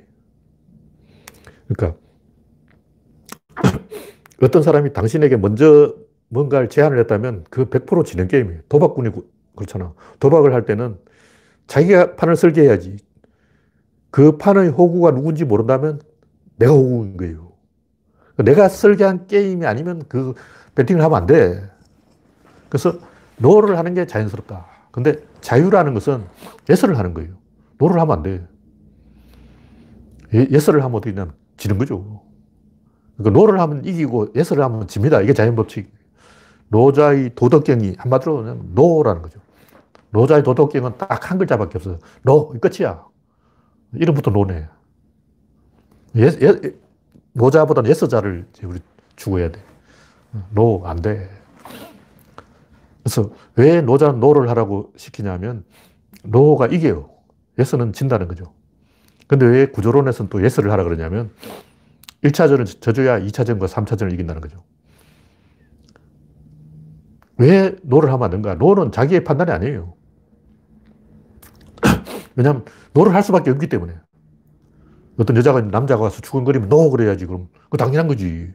[1.66, 1.98] 그러니까
[4.40, 5.96] 어떤 사람이 당신에게 먼저
[6.28, 8.60] 뭔가를 제안을 했다면 그 100% 지는 게임이에요.
[8.68, 9.10] 도박꾼이
[9.57, 9.92] 그렇잖아.
[10.20, 10.98] 도박을 할 때는
[11.66, 12.98] 자기가 판을 설계해야지.
[14.11, 16.00] 그 판의 호구가 누군지 모른다면
[16.57, 17.52] 내가 호구인 거예요.
[18.38, 20.34] 내가 설계한 게임이 아니면 그
[20.74, 21.68] 배팅을 하면 안 돼.
[22.68, 22.98] 그래서
[23.38, 24.66] no를 하는 게 자연스럽다.
[24.90, 26.24] 근데 자유라는 것은
[26.70, 27.34] yes를 하는 거예요.
[27.78, 28.46] no를 하면 안 돼.
[30.34, 32.22] yes를 하면 어떻게 되냐면 지는 거죠.
[33.16, 35.20] 그러니까 no를 하면 이기고 yes를 하면 집니다.
[35.20, 35.90] 이게 자연 법칙.
[36.68, 38.42] 노자의 도덕경이 한마디로
[38.74, 39.40] no라는 거죠.
[40.11, 41.98] 노자의 도덕경은 딱 한 글자밖에 없어요.
[42.22, 43.04] no, 끝이야.
[43.94, 44.68] 이름부터 no네.
[46.16, 46.61] 예, 예,
[47.32, 48.80] 노자보다는 yes자를 우리
[49.16, 49.61] 추구해야 돼.
[50.51, 51.28] no, 안 돼.
[53.02, 55.64] 그래서 왜 노자는 no를 하라고 시키냐면
[56.24, 57.11] no가 이겨요.
[57.59, 58.52] yes는 진다는 거죠.
[59.28, 61.30] 근데 왜 구조론에서는 또 yes를 하라 그러냐면
[62.22, 64.62] 1차전은 져줘야 2차전과 3차전을 이긴다는 거죠.
[67.39, 68.55] 왜 no를 하면 안 되는가?
[68.55, 69.95] no는 자기의 판단이 아니에요.
[72.37, 73.95] 왜냐하면 no를 할 수밖에 없기 때문에.
[75.18, 78.53] 어떤 여자가 남자가 와서 추근거리면 no 그래야지 그럼 그 당연한 거지.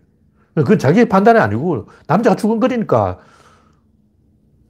[0.54, 3.20] 그건 자기의 판단이 아니고 남자가 추근거리니까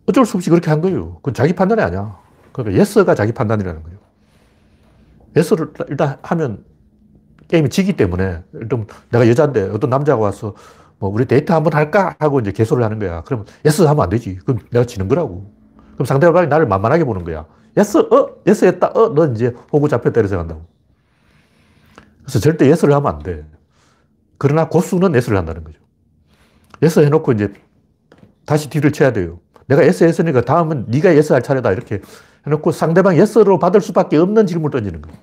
[0.07, 1.16] 어쩔 수 없이 그렇게 한 거예요.
[1.16, 2.18] 그건 자기 판단이 아니야.
[2.51, 3.99] 그러니까 yes가 자기 판단이라는 거예요.
[5.36, 6.66] yes를 일단 하면
[7.47, 10.55] 게임이 지기 때문에 일단 내가 여자인데 어떤 남자가 와서
[11.02, 13.24] 뭐 우리 데이트 한번 할까 하고 이제 개소를 하는 거야.
[13.26, 14.36] 그러면 yes 하면 안 되지.
[14.45, 15.52] 그럼 내가 지는 거라고.
[15.95, 17.47] 그럼 상대방이 나를 만만하게 보는 거야.
[17.76, 20.64] yes, 어, yes 했다, 어, 너 이제 호구 잡혔다 이래서 간다고.
[22.22, 23.43] 그래서 절대 yes를 하면 안 돼.
[24.38, 25.80] 그러나 고수는 yes를 한다는 거죠.
[26.84, 27.52] yes 해놓고 이제
[28.45, 29.39] 다시 뒤를 쳐야 돼요.
[29.66, 31.72] 내가 yes 했으니까 다음은 네가 yes 할 차례다.
[31.72, 32.02] 이렇게
[32.45, 35.18] 해놓고 상대방 yes로 받을 수밖에 없는 질문을 던지는 거예요.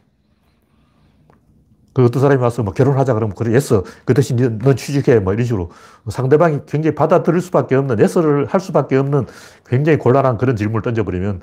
[1.99, 5.44] 그 어떤 사람이 와서 뭐 결혼하자 그러면 그래 yes 그 대신 넌 취직해 뭐 이런
[5.44, 5.72] 식으로
[6.09, 9.26] 상대방이 굉장히 받아들일 수밖에 없는 yes를 할 수밖에 없는
[9.66, 11.40] 굉장히 곤란한 그런 질문을 던져버리면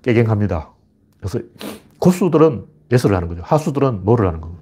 [0.00, 0.70] 깨갱합니다.
[1.18, 1.40] 그래서
[1.98, 3.42] 고수들은 yes를 하는 거죠.
[3.44, 4.54] 하수들은 뭐를 하는 거고.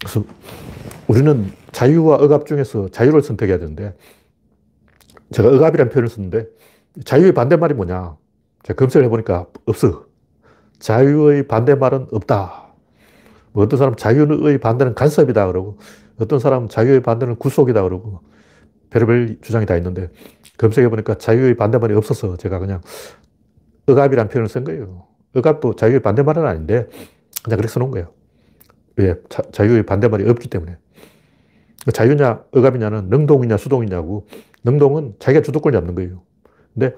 [0.00, 0.24] 그래서
[1.06, 3.94] 우리는 자유와 억압 중에서 자유를 선택해야 되는데
[5.32, 6.46] 제가 억압이라는 표현을 썼는데
[7.04, 8.16] 자유의 반대말이 뭐냐?
[8.62, 10.06] 제가 검색을 해보니까 없어.
[10.84, 12.74] 자유의 반대말은 없다.
[13.52, 15.78] 뭐 어떤 사람 자유의 반대는 간섭이다 그러고
[16.18, 18.20] 어떤 사람은 자유의 반대는 구속이다 그러고
[18.90, 20.10] 별의별 주장이 다 있는데
[20.58, 22.82] 검색해 보니까 자유의 반대말이 없어서 제가 그냥
[23.86, 25.06] 억압이라는 표현을 쓴 거예요.
[25.34, 26.86] 억압도 자유의 반대말은 아닌데
[27.42, 28.12] 그냥 그렇게 써놓은 거예요.
[28.96, 29.14] 왜?
[29.52, 30.76] 자, 유의 반대말이 없기 때문에.
[31.94, 34.26] 자유냐, 억압이냐는 능동이냐, 수동이냐고.
[34.64, 36.22] 능동은 자기가 주도권을 잡는 거예요.
[36.74, 36.94] 근데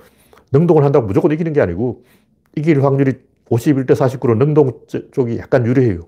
[0.53, 2.05] 능동을 한다고 무조건 이기는 게 아니고
[2.57, 3.14] 이길 확률이
[3.51, 4.81] 51대 49로 능동
[5.13, 6.01] 쪽이 약간 유리해요.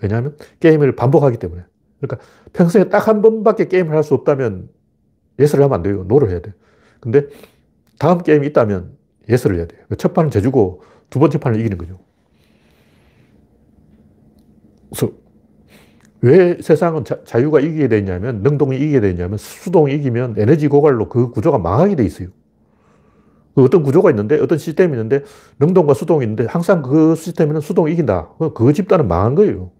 [0.00, 1.62] 왜냐하면 게임을 반복하기 때문에.
[2.00, 4.68] 그러니까 평소에 딱 한 번밖에 게임을 할 수 없다면
[5.38, 6.04] yes를 하면 안 돼요.
[6.04, 6.52] no를 해야 돼.
[7.00, 7.26] 근데
[7.98, 8.96] 다음 게임이 있다면
[9.28, 9.80] yes를 해야 돼요.
[9.98, 11.98] 첫 판은 져주고 두 번째 판을 이기는 거죠.
[14.90, 15.12] 그래서
[16.20, 21.58] 왜 세상은 자, 유가 이기게 되냐면, 능동이 이기게 되냐면, 수동이 이기면 에너지 고갈로 그 구조가
[21.58, 22.28] 망하게 돼 있어요.
[23.54, 25.22] 그 어떤 구조가 있는데, 어떤 시스템이 있는데,
[25.60, 28.30] 능동과 수동이 있는데, 항상 그 시스템에는 수동이 이긴다.
[28.54, 29.70] 그 집단은 망한 거예요.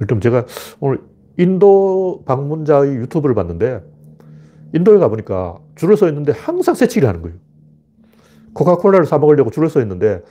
[0.00, 0.46] 일단 제가
[0.80, 1.00] 오늘
[1.36, 3.82] 인도 방문자의 유튜브를 봤는데,
[4.74, 7.36] 인도에 가보니까 줄을 서 있는데 항상 새치기를 하는 거예요.
[8.52, 10.22] 코카콜라를 사 먹으려고 줄을 서 있는데,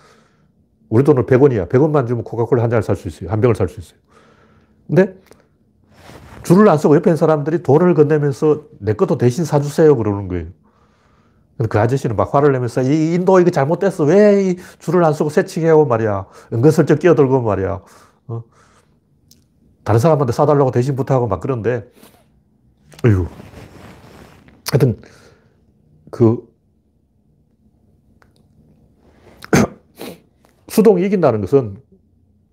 [0.89, 1.69] 우리 돈은 100원이야.
[1.69, 3.29] 100원만 주면 코카콜라 한 잔을 살 수 있어요.
[3.29, 3.99] 한 병을 살 수 있어요.
[4.87, 5.15] 근데
[6.43, 9.95] 줄을 안 서고 옆에 있는 사람들이 돈을 건네면서 내 것도 대신 사주세요.
[9.95, 10.47] 그러는 거예요.
[11.67, 14.05] 그 아저씨는 막 화를 내면서 이 인도 이거 잘못됐어.
[14.05, 16.27] 왜 이 줄을 안 서고 새치기하고 말이야.
[16.53, 17.81] 은근슬쩍 끼어들고 말이야.
[18.27, 18.43] 어?
[19.83, 21.85] 다른 사람한테 사달라고 대신 부탁하고 막 그런데,
[23.05, 23.27] 어휴.
[24.71, 24.99] 하여튼,
[26.11, 26.47] 그,
[30.69, 31.77] 수동이 이긴다는 것은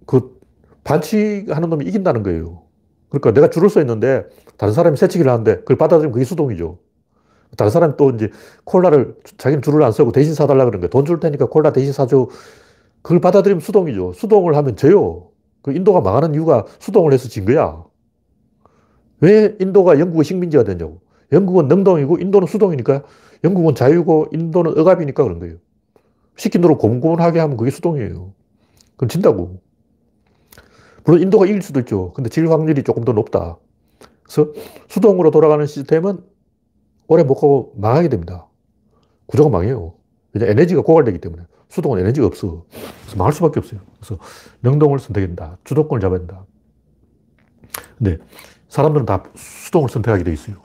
[0.07, 0.38] 그
[0.84, 2.62] 반칙하는 놈이 이긴다는 거예요.
[3.09, 4.24] 그러니까 내가 줄을 서 있는데
[4.57, 6.78] 다른 사람이 새치기를 하는데 그걸 받아들이면 그게 수동이죠.
[7.57, 8.30] 다른 사람이 또 이제
[8.64, 10.90] 콜라를 자기는 줄을 안 서고 대신 사달라 그러는 거예요.
[10.90, 12.28] 돈줄 테니까 콜라 대신 사줘.
[13.03, 14.12] 그걸 받아들이면 수동이죠.
[14.14, 15.30] 수동을 하면 져요.
[15.62, 17.84] 그 인도가 망하는 이유가 수동을 해서 진 거야.
[19.20, 21.01] 왜 인도가 영국의 식민지가 됐냐고.
[21.32, 23.03] 영국은 능동이고 인도는 수동이니까
[23.44, 25.57] 영국은 자유고 인도는 억압이니까 그런 거예요.
[26.36, 28.32] 시킨 대로 고분고분하게 하면 그게 수동이에요.
[28.97, 29.61] 그럼 진다고.
[31.05, 32.12] 물론 인도가 이길 수도 있죠.
[32.12, 33.59] 근데 질 확률이 조금 더 높다.
[34.24, 34.53] 그래서
[34.88, 36.18] 수동으로 돌아가는 시스템은
[37.09, 38.46] 오래 못 가고 망하게 됩니다.
[39.26, 39.94] 구조가 망해요.
[40.32, 41.42] 왜냐 에너지가 고갈되기 때문에.
[41.68, 42.64] 수동은 에너지가 없어.
[43.02, 43.80] 그래서 망할 수밖에 없어요.
[43.98, 44.18] 그래서
[44.62, 45.59] 능동을 선택해야 된다.
[45.64, 46.44] 주도권을 잡아야 된다.
[47.98, 48.18] 근데
[48.68, 50.57] 사람들은 다 수동을 선택하게 돼 있어요.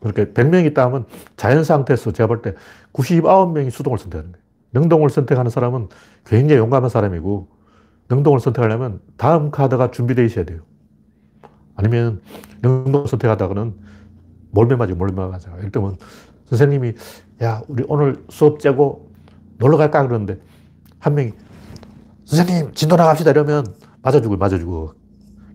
[0.00, 2.54] 그렇게 100명이 있다 하면 자연 상태에서 제가 볼 때
[2.92, 4.42] 99명이 수동을 선택하는 거예요.
[4.74, 5.88] 능동을 선택하는 사람은
[6.26, 7.48] 굉장히 용감한 사람이고
[8.10, 10.60] 능동을 선택하려면 다음 카드가 준비되어 있어야 돼요.
[11.76, 12.20] 아니면
[12.62, 13.74] 능동 선택하다가는
[14.52, 15.50] 몰매 맞아, 몰매 맞아.
[15.58, 15.96] 예를 들면
[16.46, 16.92] 선생님이
[17.42, 19.10] 야, 우리 오늘 수업 째고
[19.58, 20.06] 놀러 갈까?
[20.06, 20.38] 그러는데
[20.98, 21.32] 한 명이
[22.24, 23.30] 선생님, 진도 나갑시다.
[23.30, 23.66] 이러면
[24.00, 24.94] 맞아주고, 맞아주고.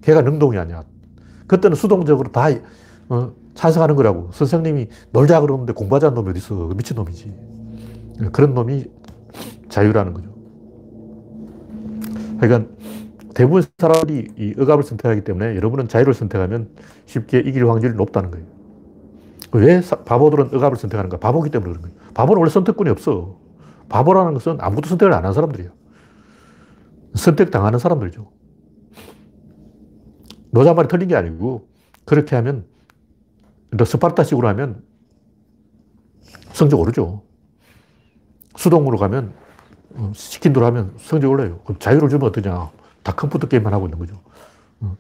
[0.02, 0.84] 걔가 능동이 아니야.
[1.48, 2.50] 그때는 수동적으로 다
[3.10, 4.30] 어, 찬성하는 거라고.
[4.32, 6.68] 선생님이 놀자 그러는데 공부하자는 놈이 어디 있어.
[6.76, 7.34] 미친 놈이지.
[8.32, 8.86] 그런 놈이
[9.70, 10.30] 자유라는 거죠.
[12.40, 12.72] 그러니까
[13.34, 16.70] 대부분 사람들이 이 억압을 선택하기 때문에 여러분은 자유를 선택하면
[17.06, 18.46] 쉽게 이길 확률이 높다는 거예요.
[19.54, 21.18] 왜 바보들은 억압을 선택하는가?
[21.18, 21.98] 바보기 때문에 그런 거예요.
[22.14, 23.40] 바보는 원래 선택권이 없어.
[23.90, 25.72] 바보라는 것은 아무것도 선택을 안 하는 사람들이에요.
[27.16, 28.30] 선택당하는 사람들이죠.
[30.52, 31.68] 노자말이 틀린 게 아니고
[32.06, 32.66] 그렇게 하면
[33.84, 34.84] 스파르타식으로 하면
[36.54, 37.24] 성적 오르죠.
[38.56, 39.34] 수동으로 가면
[39.96, 41.60] 어, 시킨 대로 하면 성적이 올라요.
[41.64, 42.70] 그럼 자유를 주면 어떠냐.
[43.04, 44.22] 다 컴퓨터 게임만 하고 있는 거죠.
[44.82, 44.96] 어.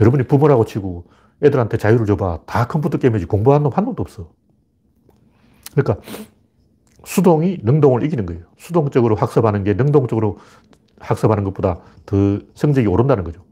[0.00, 1.04] 여러분이 부모라고 치고
[1.42, 2.40] 애들한테 자유를 줘봐.
[2.46, 4.30] 다 컴퓨터 게임이지 공부하는 놈 한 놈도 없어.
[5.72, 6.02] 그러니까
[7.04, 8.44] 수동이 능동을 이기는 거예요.
[8.56, 10.38] 수동적으로 학습하는 게 능동적으로
[10.98, 12.16] 학습하는 것보다 더
[12.54, 13.42] 성적이 오른다는 거죠.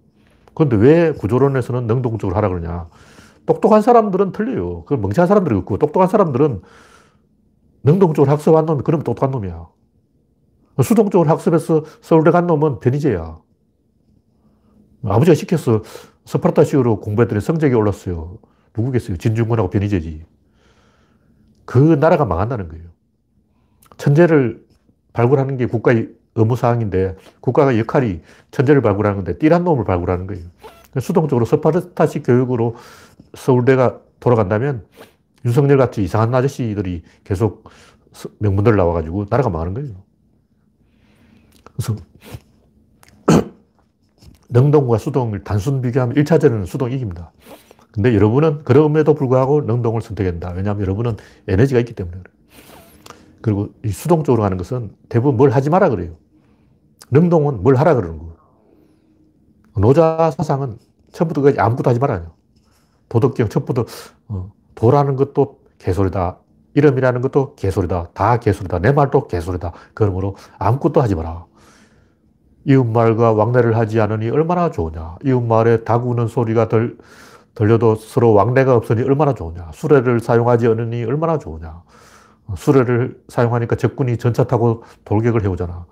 [0.54, 2.88] 그런데 왜 구조론에서는 능동적으로 하라 그러냐.
[3.44, 4.84] 똑똑한 사람들은 틀려요.
[4.84, 6.62] 그 멍청한 사람들이 없고, 똑똑한 사람들은
[7.84, 9.68] 능동적으로 학습한 놈이 그러면 똑똑한 놈이야.
[10.82, 13.38] 수동적으로 학습해서 서울대 간 놈은 변희재야.
[15.04, 15.82] 아버지가 시켜서
[16.26, 18.38] 스파르타식으로 공부했더니 성적이 올랐어요.
[18.76, 19.16] 누구겠어요?
[19.16, 20.24] 진중권하고 변희재지.
[21.64, 22.84] 그 나라가 망한다는 거예요.
[23.96, 24.64] 천재를
[25.12, 28.20] 발굴하는 게 국가의 의무사항인데 국가가 역할이
[28.50, 30.44] 천재를 발굴하는 건데 띠란 놈을 발굴하는 거예요.
[31.00, 32.76] 수동적으로 스파르타식 교육으로
[33.34, 34.84] 서울대가 돌아간다면
[35.44, 37.64] 윤석열 같이 이상한 아저씨들이 계속
[38.38, 39.94] 명문들 나와가지고 나라가 망하는 거예요.
[41.64, 41.96] 그래서
[44.50, 47.32] 능동과 수동을 단순 비교하면 1차전은 수동이 이깁니다.
[47.92, 50.52] 근데 여러분은 그럼에도 불구하고 능동을 선택한다.
[50.52, 51.16] 왜냐하면 여러분은
[51.48, 52.36] 에너지가 있기 때문에 그래요.
[53.40, 56.16] 그리고 이 수동적으로 하는 것은 대부분 뭘 하지 마라 그래요.
[57.10, 58.34] 능동은 뭘 하라 그러는 거예요.
[59.78, 60.78] 노자 사상은
[61.12, 62.32] 처음부터 끝까지 아무것도 하지 말아요.
[63.08, 63.86] 도덕경 처음부터
[64.28, 66.38] 어, 도라는 것도 개소리다.
[66.74, 68.10] 이름이라는 것도 개소리다.
[68.12, 68.80] 다 개소리다.
[68.80, 69.72] 내 말도 개소리다.
[69.94, 71.45] 그러므로 아무것도 하지 마라.
[72.66, 75.16] 이웃말과 왕래를 하지 않으니 얼마나 좋으냐.
[75.24, 76.98] 이웃말에 닭 우는 소리가 들,
[77.54, 79.70] 들려도 서로 왕래가 없으니 얼마나 좋으냐.
[79.72, 81.82] 수레를 사용하지 않으니 얼마나 좋으냐.
[82.56, 85.86] 수레를 사용하니까 적군이 전차 타고 돌격을 해오잖아.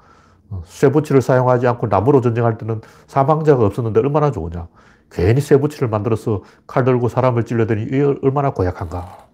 [0.65, 4.67] 쇠붙이를 사용하지 않고 나무로 전쟁할 때는 사망자가 없었는데 얼마나 좋으냐.
[5.11, 9.29] 괜히 쇠붙이를 만들어서 칼 들고 사람을 찔러대니 얼마나 고약한가.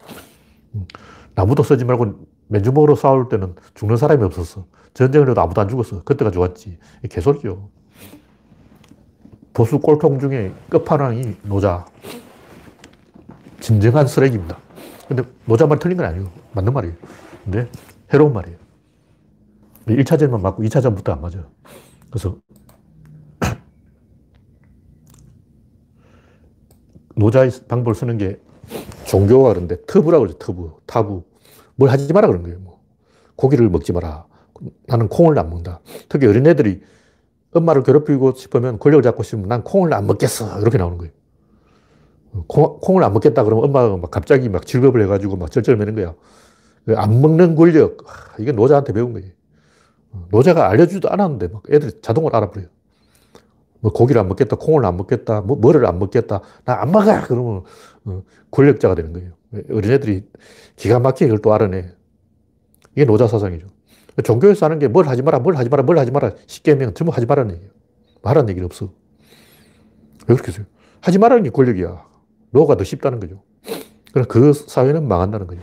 [0.75, 0.87] 음,
[1.35, 4.67] 나무도 쓰지 말고 맨주먹으로 싸울 때는 죽는 사람이 없었어.
[4.95, 6.03] 전쟁을 해도 아무도 안 죽었어.
[6.03, 6.79] 그때가 좋았지.
[7.11, 7.69] 개소리죠.
[9.53, 11.85] 보수 꼴통 중에 끝판왕이 노자.
[13.61, 14.59] 진정한 쓰레기입니다.
[15.07, 16.31] 근데 노자 말 틀린 건 아니에요.
[16.53, 16.97] 맞는 말이에요.
[17.45, 17.69] 근데
[18.13, 18.59] 해로운 말이에요.
[19.87, 21.51] 1차전만 맞고 2차전부터 안 맞아요.
[22.11, 22.37] 그래서
[27.17, 28.41] 노자의 방법을 쓰는 게
[29.07, 30.39] 종교가 그런데 터부라고 그러죠.
[30.39, 30.81] 터부.
[30.87, 31.25] 타부.
[31.75, 32.59] 뭘 하지 마라 그런 거예요.
[32.61, 32.81] 뭐.
[33.37, 34.27] 고기를 먹지 마라.
[34.87, 35.81] 나는 콩을 안 먹는다.
[36.09, 36.83] 특히 어린애들이
[37.53, 40.61] 엄마를 괴롭히고 싶으면 권력을 잡고 싶으면 난 콩을 안 먹겠어.
[40.61, 41.13] 이렇게 나오는 거예요.
[42.47, 46.15] 콩, 을안 먹겠다 그러면 엄마가 막 갑자기 막 즐겁을 해가지고 막 쩔쩔매는 거야.
[46.87, 48.05] 그안 먹는 권력.
[48.39, 49.31] 이게 노자한테 배운 거예요.
[50.31, 52.69] 노자가 알려주지도 않았는데 막 애들이 자동으로 알아버려요.
[53.81, 57.23] 뭐 고기를 안 먹겠다, 콩을 안 먹겠다, 뭐 뭐를 안 먹겠다, 나 안 먹어!
[57.27, 57.63] 그러면
[58.05, 59.33] 어, 권력자가 되는 거예요.
[59.73, 60.29] 어린애들이
[60.77, 61.91] 기가 막히게 그걸 또 알아내.
[62.95, 63.67] 이게 노자 사상이죠.
[64.23, 66.33] 종교에서 하는 게 뭘 하지 마라, 뭘 하지 마라, 뭘 하지 마라.
[66.47, 67.73] 쉽게 하면 전부 하지 말라는 얘기예요.
[68.23, 68.93] 말하는 얘기는 없어.
[70.27, 70.67] 왜 그렇게 해요?
[71.01, 72.05] 하지 말라는 게 권력이야.
[72.51, 73.43] no가 더 쉽다는 거죠.
[74.13, 75.61] 그럼 그 사회는 망한다는 거죠.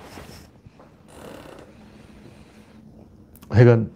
[3.50, 3.92] 하여간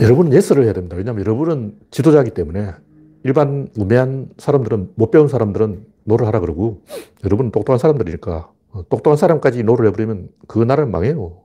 [0.00, 0.96] 여러분은 yes를 해야 됩니다.
[0.96, 2.72] 왜냐하면 여러분은 지도자이기 때문에
[3.24, 6.82] 일반 우매한 사람들은 못 배운 사람들은 no를 하라 그러고
[7.24, 8.50] 여러분은 똑똑한 사람들이니까
[8.88, 11.41] 똑똑한 사람까지 no를 해버리면 그 나라는 망해요.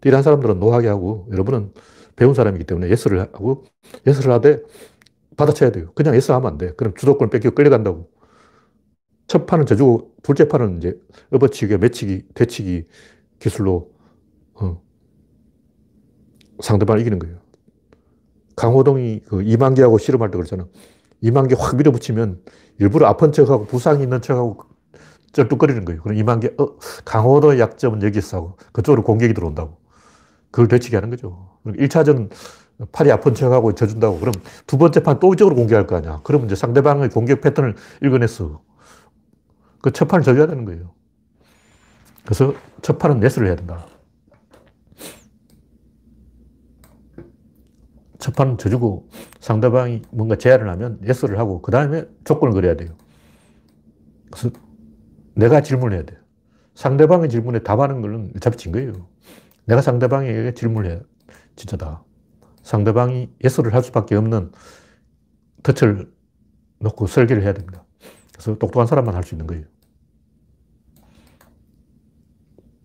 [0.00, 1.72] 띨한 사람들은 no하게 하고 여러분은
[2.16, 3.64] 배운 사람이기 때문에 yes를 하고
[4.06, 4.62] yes를 하되
[5.36, 5.92] 받아쳐야 돼요.
[5.94, 6.72] 그냥 yes 하면 안 돼.
[6.74, 8.10] 그럼 주도권 뺏기고 끌려간다고.
[9.26, 10.98] 첫 판은 져주고 둘째 판은 이제
[11.32, 12.86] 업어치기, 매치기, 대치기
[13.38, 13.90] 기술로
[14.54, 14.80] 어,
[16.60, 17.38] 상대방을 이기는 거예요.
[18.54, 20.66] 강호동이 그 이만기하고 씨름할 때 그러잖아.
[21.20, 22.42] 이만기 확 밀어붙이면
[22.78, 24.58] 일부러 아픈 척하고 부상이 있는 척하고
[25.32, 26.02] 쩔뚝거리는 거예요.
[26.02, 29.78] 그럼 이만기, 어, 강호동의 약점은 여기 있어 하고 그쪽으로 공격이 들어온다고.
[30.50, 31.58] 그걸 되치게 하는 거죠.
[31.66, 32.30] 1차전
[32.92, 34.18] 팔이 아픈 척하고 져준다고.
[34.20, 34.34] 그럼
[34.66, 36.20] 두 번째 판또 이쪽으로 공격할 거 아니야.
[36.24, 38.62] 그러면 이제 상대방의 공격 패턴을 읽어냈어.
[39.82, 40.94] 그 첫 판을 져줘야 되는 거예요.
[42.24, 43.86] 그래서 첫 판은 네스를 해야 된다.
[48.18, 49.08] 첫 판은 져주고
[49.40, 52.90] 상대방이 뭔가 제안을 하면 예스를 하고 그 다음에 조건을 걸어야 돼요.
[54.30, 54.50] 그래서
[55.34, 56.18] 내가 질문해야 돼요.
[56.74, 58.92] 상대방의 질문에 답하는 거는 어차피 진 거예요.
[59.66, 61.00] 내가 상대방에게 질문을 해야
[61.56, 62.04] 진짜다.
[62.62, 64.52] 상대방이 yes를 할 수밖에 없는
[65.62, 66.10] 덫을
[66.80, 67.84] 놓고 설계를 해야 됩니다.
[68.32, 69.64] 그래서 똑똑한 사람만 할 수 있는 거예요.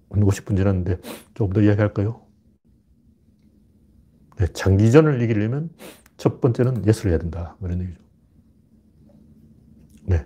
[0.09, 0.99] 50분 지났는데
[1.33, 2.21] 조금 더 이야기할까요?
[4.37, 5.69] 네, 장기전을 이기려면
[6.17, 7.55] 첫 번째는 yes를 해야 된다.
[7.59, 8.01] 뭐 이런 얘기죠.
[10.05, 10.25] 네.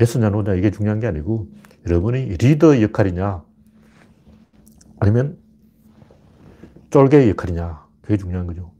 [0.00, 1.48] yes냐 no냐 이게 중요한 게 아니고
[1.86, 3.44] 여러분이 리더의 역할이냐
[5.00, 5.38] 아니면
[6.96, 8.72] 쫄개의 역할이냐 그게 중요한 거죠.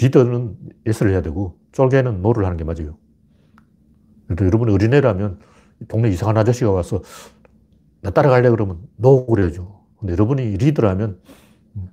[0.00, 0.56] 리더는
[0.86, 2.96] yes를 해야 되고 쫄개는 no를 하는 게 맞아요.
[4.26, 5.40] 그래도 여러분 어린애라면
[5.88, 7.02] 동네 이상한 아저씨가 와서
[8.02, 9.80] 나 따라갈래 그러면 no 그래야죠.
[9.98, 11.20] 근데 여러분이 리더라면,
[11.74, 11.88] 음,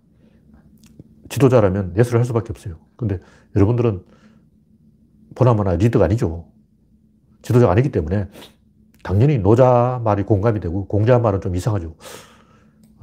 [1.30, 2.78] 지도자라면 yes를 할 수밖에 없어요.
[2.96, 3.20] 근데
[3.56, 4.04] 여러분들은
[5.34, 6.52] 보나마나 리더가 아니죠.
[7.42, 8.28] 지도자가 아니기 때문에
[9.02, 11.96] 당연히 노자 말이 공감이 되고 공자 말은 좀 이상하죠.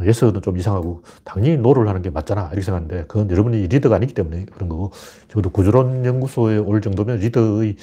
[0.07, 4.47] yes는 좀 이상하고 당연히 no를 하는 게 맞잖아 이렇게 생각하는데 그건 여러분이 리더가 아니기 때문에
[4.47, 4.93] 그런 거고
[5.29, 7.77] 적어도 구조론 연구소에 올 정도면 리더의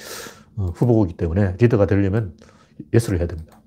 [0.56, 2.34] 어, 후보이기 때문에 리더가 되려면
[2.92, 3.60] yes를 해야 됩니다.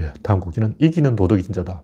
[0.00, 1.82] 예, 다음 꼭지는 이기는 도덕이 진짜다.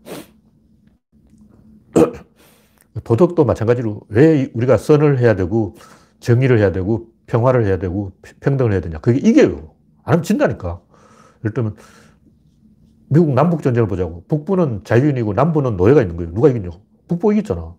[3.04, 5.74] 도덕도 마찬가지로 왜 우리가 선을 해야 되고
[6.20, 8.98] 정의를 해야 되고 평화를 해야 되고 평등을 해야 되냐.
[8.98, 9.74] 그게 이겨요.
[10.04, 10.80] 안 하면 진다니까.
[11.44, 11.76] 예를 들면
[13.08, 14.24] 미국 남북 전쟁을 보자고.
[14.28, 16.32] 북부는 자유인이고 남부는 노예가 있는 거예요.
[16.34, 16.80] 누가 이겼냐고.
[17.08, 17.74] 북부 이겼잖아.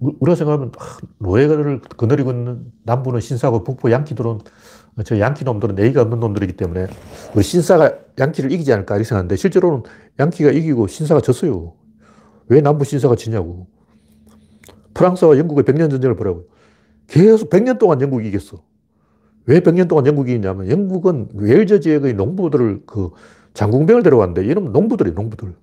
[0.00, 4.40] 우리가 생각하면 아, 노예를 거느리고 있는 남부는 신사고 북부 양키들은
[5.04, 6.86] 저 양키 놈들은 예의가 없는 놈들이기 때문에
[7.34, 9.82] 우리 신사가 양키를 이기지 않을까 이렇게 생각하는데 실제로는
[10.18, 11.74] 양키가 이기고 신사가 졌어요.
[12.48, 13.66] 왜 남부 신사가 지냐고.
[14.92, 16.48] 프랑스와 영국의 백년 전쟁을 보라고.
[17.06, 18.58] 계속 100년 동안 영국이 이겼어.
[19.46, 23.10] 왜 100년 동안 영국이 이겼냐면 영국은 웨일즈 지역의 농부들을 그
[23.54, 25.56] 장궁병을 데려왔는데 이놈 농부들이 농부들.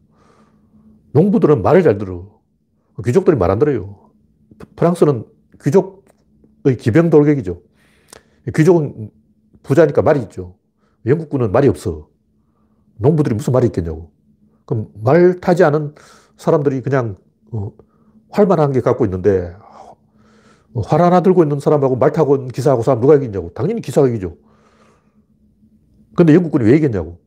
[1.13, 2.39] 농부들은 말을 잘 들어.
[3.05, 4.11] 귀족들이 말 안 들어요.
[4.75, 5.25] 프랑스는
[5.63, 7.61] 귀족의 기병 돌격이죠.
[8.55, 9.11] 귀족은
[9.63, 10.55] 부자니까 말이 있죠.
[11.05, 12.09] 영국군은 말이 없어.
[12.97, 14.11] 농부들이 무슨 말이 있겠냐고.
[14.65, 15.95] 그럼 말 타지 않은
[16.37, 17.17] 사람들이 그냥
[17.51, 17.71] 어,
[18.29, 19.53] 활만 한게 갖고 있는데
[20.85, 23.51] 활 하나 들고 있는 사람하고 말 타고 기사하고 사람 누가 이기냐고.
[23.53, 24.37] 당연히 기사가 이기죠.
[26.15, 27.19] 근데 영국군이 왜 이겼냐고.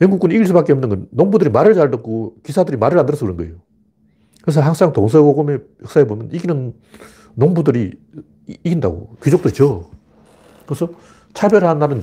[0.00, 3.54] 영국군이 이길 수밖에 없는 건 농부들이 말을 잘 듣고 기사들이 말을 안 들어서 그런 거예요.
[4.42, 6.74] 그래서 항상 동서고금의 역사에 보면 이기는
[7.34, 7.92] 농부들이
[8.46, 9.16] 이긴다고.
[9.22, 9.90] 귀족들이 져.
[10.66, 10.88] 그래서
[11.34, 12.02] 차별한 나는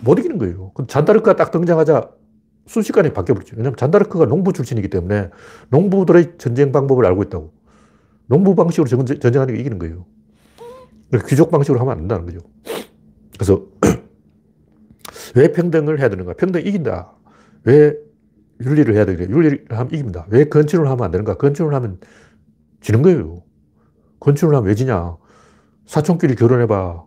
[0.00, 0.72] 못 이기는 거예요.
[0.86, 2.10] 잔다르크가 딱 등장하자
[2.66, 3.56] 순식간에 바뀌어버렸죠.
[3.56, 5.30] 왜냐하면 잔다르크가 농부 출신이기 때문에
[5.70, 7.52] 농부들의 전쟁 방법을 알고 있다고.
[8.26, 10.06] 농부 방식으로 전쟁하는 게 이기는 거예요.
[11.28, 12.38] 귀족 방식으로 하면 안 된다는 거죠.
[13.34, 13.66] 그래서
[15.34, 16.34] 왜 평등을 해야 되는가?
[16.34, 17.12] 평등 이긴다.
[17.64, 17.96] 왜
[18.60, 19.22] 윤리를 해야 되냐?
[19.28, 20.26] 윤리를 하면 이깁니다.
[20.30, 21.36] 왜 건축을 하면 안 되는가?
[21.36, 21.98] 건축을 하면
[22.80, 23.42] 지는 거예요.
[24.20, 25.16] 건축을 하면 왜 지냐?
[25.86, 27.04] 사촌끼리 결혼해봐.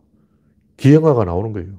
[0.78, 1.70] 기형아가 나오는 거예요.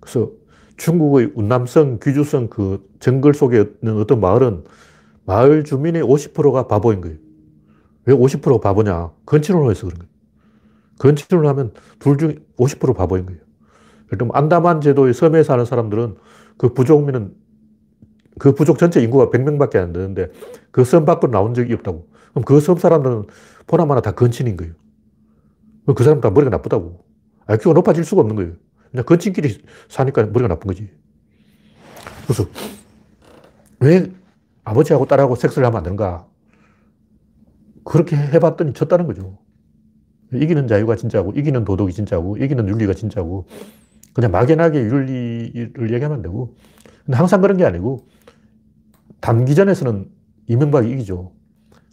[0.00, 0.30] 그래서
[0.76, 4.64] 중국의 운남성, 귀주성 그 정글 속에 있는 어떤 마을은
[5.24, 7.16] 마을 주민의 50%가 바보인 거예요.
[8.04, 9.10] 왜 50%가 바보냐?
[9.26, 10.10] 건축을 해서 그런 거예요.
[10.98, 13.40] 건축을 하면 둘 중 50% 바보인 거예요.
[14.08, 16.16] 예를 들면 안다만 제도의 섬에 사는 사람들은
[16.56, 17.34] 그 부족민은
[18.38, 20.30] 그 부족 전체 인구가 100명밖에 안 되는데
[20.70, 22.08] 그 섬 밖으로 나온 적이 없다고.
[22.30, 23.24] 그럼 그 섬 사람들은
[23.66, 24.74] 보나마나 다 건친인 거예요.
[25.94, 27.04] 그 사람 다 머리가 나쁘다고.
[27.46, 28.52] IQ가 높아질 수가 없는 거예요.
[28.90, 30.90] 그냥 건친끼리 사니까 머리가 나쁜 거지.
[32.24, 32.46] 그래서
[33.80, 34.10] 왜
[34.64, 36.26] 아버지하고 딸하고 섹스를 하면 안 되는가?
[37.84, 39.38] 그렇게 해봤더니 졌다는 거죠.
[40.34, 43.46] 이기는 자유가 진짜고, 이기는 도덕이 진짜고, 이기는 윤리가 진짜고,
[44.12, 46.54] 그냥 막연하게 윤리를 얘기하면 되고,
[47.06, 48.06] 근데 항상 그런 게 아니고,
[49.20, 50.10] 단기전에서는
[50.46, 51.32] 이명박이 이기죠.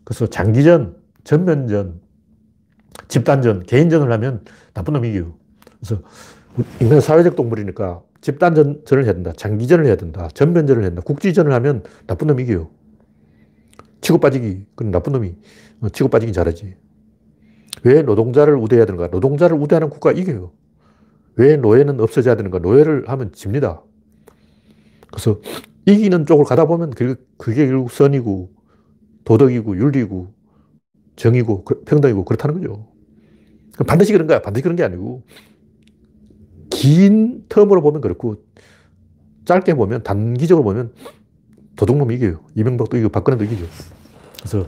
[0.04, 2.02] 그래서 장기전, 전면전,
[3.08, 5.36] 집단전, 개인전을 하면 나쁜 놈이 이겨요.
[5.80, 6.02] 그래서
[6.80, 9.34] 인간은 사회적 동물이니까 집단전을 해야 된다.
[9.36, 10.30] 장기전을 해야 된다.
[10.34, 11.02] 전면전을 해야 된다.
[11.04, 12.70] 국지전을 하면 나쁜 놈이 이겨요.
[14.02, 14.66] 치고 빠지기.
[14.76, 15.36] 그럼 나쁜 놈이
[15.82, 16.76] 어, 치고 빠지긴 잘하지.
[17.84, 19.08] 왜 노동자를 우대해야 되는가?
[19.08, 20.52] 노동자를 우대하는 국가가 이겨요.
[21.36, 22.60] 왜 노예는 없어져야 되는가?
[22.60, 23.82] 노예를 하면 집니다.
[25.12, 25.40] 그래서
[25.86, 28.52] 이기는 쪽을 가다 보면 그게 결국 선이고
[29.24, 30.34] 도덕이고 윤리고
[31.16, 32.88] 정의고 그, 평등이고 그렇다는 거죠.
[33.88, 34.42] 반드시 그런 거야.
[34.42, 35.24] 반드시 그런 게 아니고
[36.70, 38.44] 긴 텀으로 보면 그렇고
[39.46, 40.94] 짧게 보면 단기적으로 보면
[41.76, 42.42] 도둑놈이 이겨요.
[42.56, 43.66] 이명박도 이기고 박근혜도 이기죠.
[44.40, 44.68] 그래서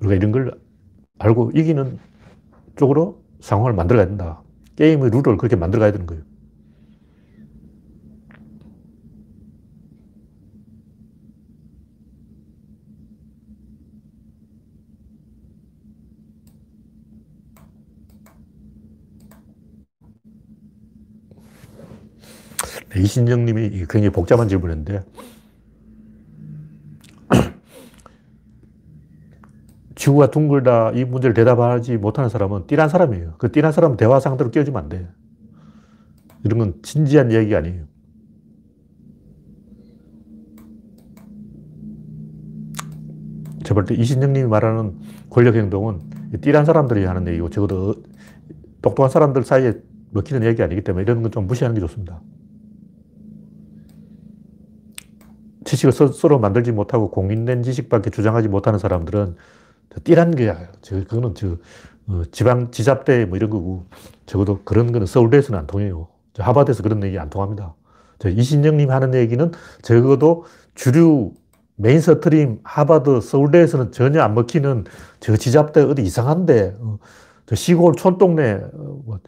[0.00, 0.52] 우리가 이런 걸
[1.18, 1.98] 알고 이기는
[2.76, 4.42] 쪽으로 상황을 만들어야 된다.
[4.76, 6.22] 게임의 룰을 그렇게 만들어가야 되는 거예요.
[22.96, 25.04] 이신정 님이 굉장히 복잡한 질문인데,
[29.96, 33.34] 지구가 둥글다 이 문제를 대답하지 못하는 사람은 띠란 사람이에요.
[33.38, 35.08] 그 띠란 사람은 대화 상대로 끼워주면 안 돼.
[36.44, 37.84] 이런 건 진지한 이야기가 아니에요.
[43.64, 46.00] 제가 볼때 이신영 님이 말하는 권력 행동은
[46.40, 47.96] 띠란 사람들이 하는 얘기고 적어도
[48.80, 49.74] 똑똑한 사람들 사이에
[50.10, 52.22] 먹히는 얘기 아니기 때문에 이런 건 좀 무시하는 게 좋습니다.
[55.68, 59.36] 지식을 스스로 만들지 못하고 공인된 지식밖에 주장하지 못하는 사람들은
[59.92, 60.68] 저 띨한 거야.
[60.80, 61.56] 저, 그거는 저,
[62.06, 63.84] 어, 지방 지잡대 뭐 이런 거고,
[64.24, 66.08] 적어도 그런 거는 서울대에서는 안 통해요.
[66.32, 67.74] 저 하버드에서 그런 얘기 안 통합니다.
[68.18, 69.52] 저 이신영님 하는 얘기는
[69.82, 70.44] 적어도
[70.74, 71.32] 주류
[71.76, 74.84] mainstream 하버드 서울대에서는 전혀 안 먹히는
[75.20, 76.98] 저 지잡대 어디 이상한데, 어,
[77.44, 79.18] 저 시골 촌동네, 어, 뭐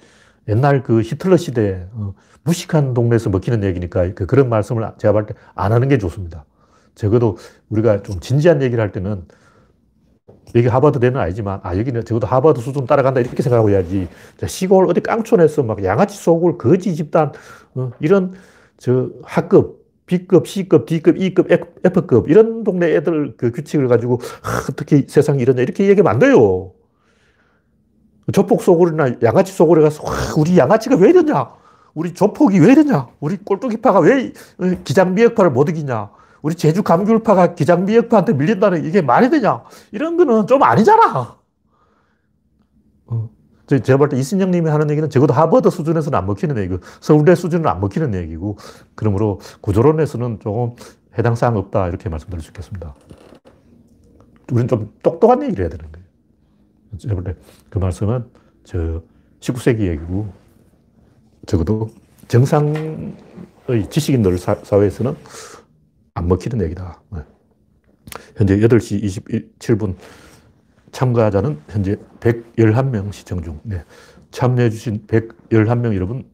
[0.48, 2.14] 옛날 그 히틀러 시대, 어,
[2.44, 6.44] 무식한 동네에서 먹히는 얘기니까 그, 그런 말씀을 제가 볼 때 안 하는 게 좋습니다.
[6.94, 7.36] 적어도
[7.68, 9.26] 우리가 좀 진지한 얘기를 할 때는
[10.54, 14.08] 여기 하버드대는 아니지만, 아, 여기는 적어도 하버드 수준 따라간다, 이렇게 생각하고 해야지.
[14.36, 17.32] 자, 시골 어디 깡촌에서 막 양아치 속을 거지 집단,
[17.74, 18.34] 어, 이런
[18.78, 21.46] 저 학급, B급, C급, D급, E급,
[21.84, 26.72] F급, 이런 동네 애들 그 규칙을 가지고, 아, 어떻게 세상이 이러냐, 이렇게 얘기하면 안 돼요.
[28.32, 31.48] 조폭 소굴이나 양아치 소굴에 가서, 와, 우리 양아치가 왜 이러냐?
[31.94, 33.08] 우리 조폭이 왜 이러냐?
[33.20, 36.10] 우리 꼴뚜기파가 왜 어, 기장비역파를 못 이기냐?
[36.42, 39.62] 우리 제주 감귤파가 기장비역파한테 밀린다는 이게 말이 되냐?
[39.92, 41.36] 이런 거는 좀 아니잖아.
[43.06, 43.30] 어.
[43.66, 47.68] 제가 볼 때 이순영 님이 하는 얘기는 적어도 하버드 수준에서는 안 먹히는 얘기고, 서울대 수준은
[47.68, 48.56] 안 먹히는 얘기고,
[48.94, 50.74] 그러므로 구조론에서는 조금
[51.18, 52.94] 해당 사항 없다, 이렇게 말씀드릴 수 있겠습니다.
[54.50, 55.99] 우리는 좀 똑똑한 얘기를 해야 되는 거예요.
[57.70, 58.24] 그 말씀은
[58.64, 59.02] 저
[59.40, 60.32] 19세기 얘기고,
[61.46, 61.90] 적어도
[62.28, 63.14] 정상의
[63.90, 65.16] 지식인들 사, 사회에서는
[66.14, 67.02] 안 먹히는 얘기다.
[67.10, 67.20] 네.
[68.36, 69.02] 현재 8시
[69.58, 69.96] 27분
[70.92, 73.60] 참가자는 현재 111명 시청 중.
[73.62, 73.84] 네.
[74.30, 76.28] 참여해주신 111명 여러분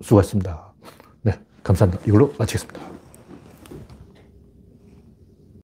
[0.00, 0.72] 수고하셨습니다.
[1.22, 1.38] 네.
[1.62, 2.04] 감사합니다.
[2.06, 2.93] 이걸로 마치겠습니다.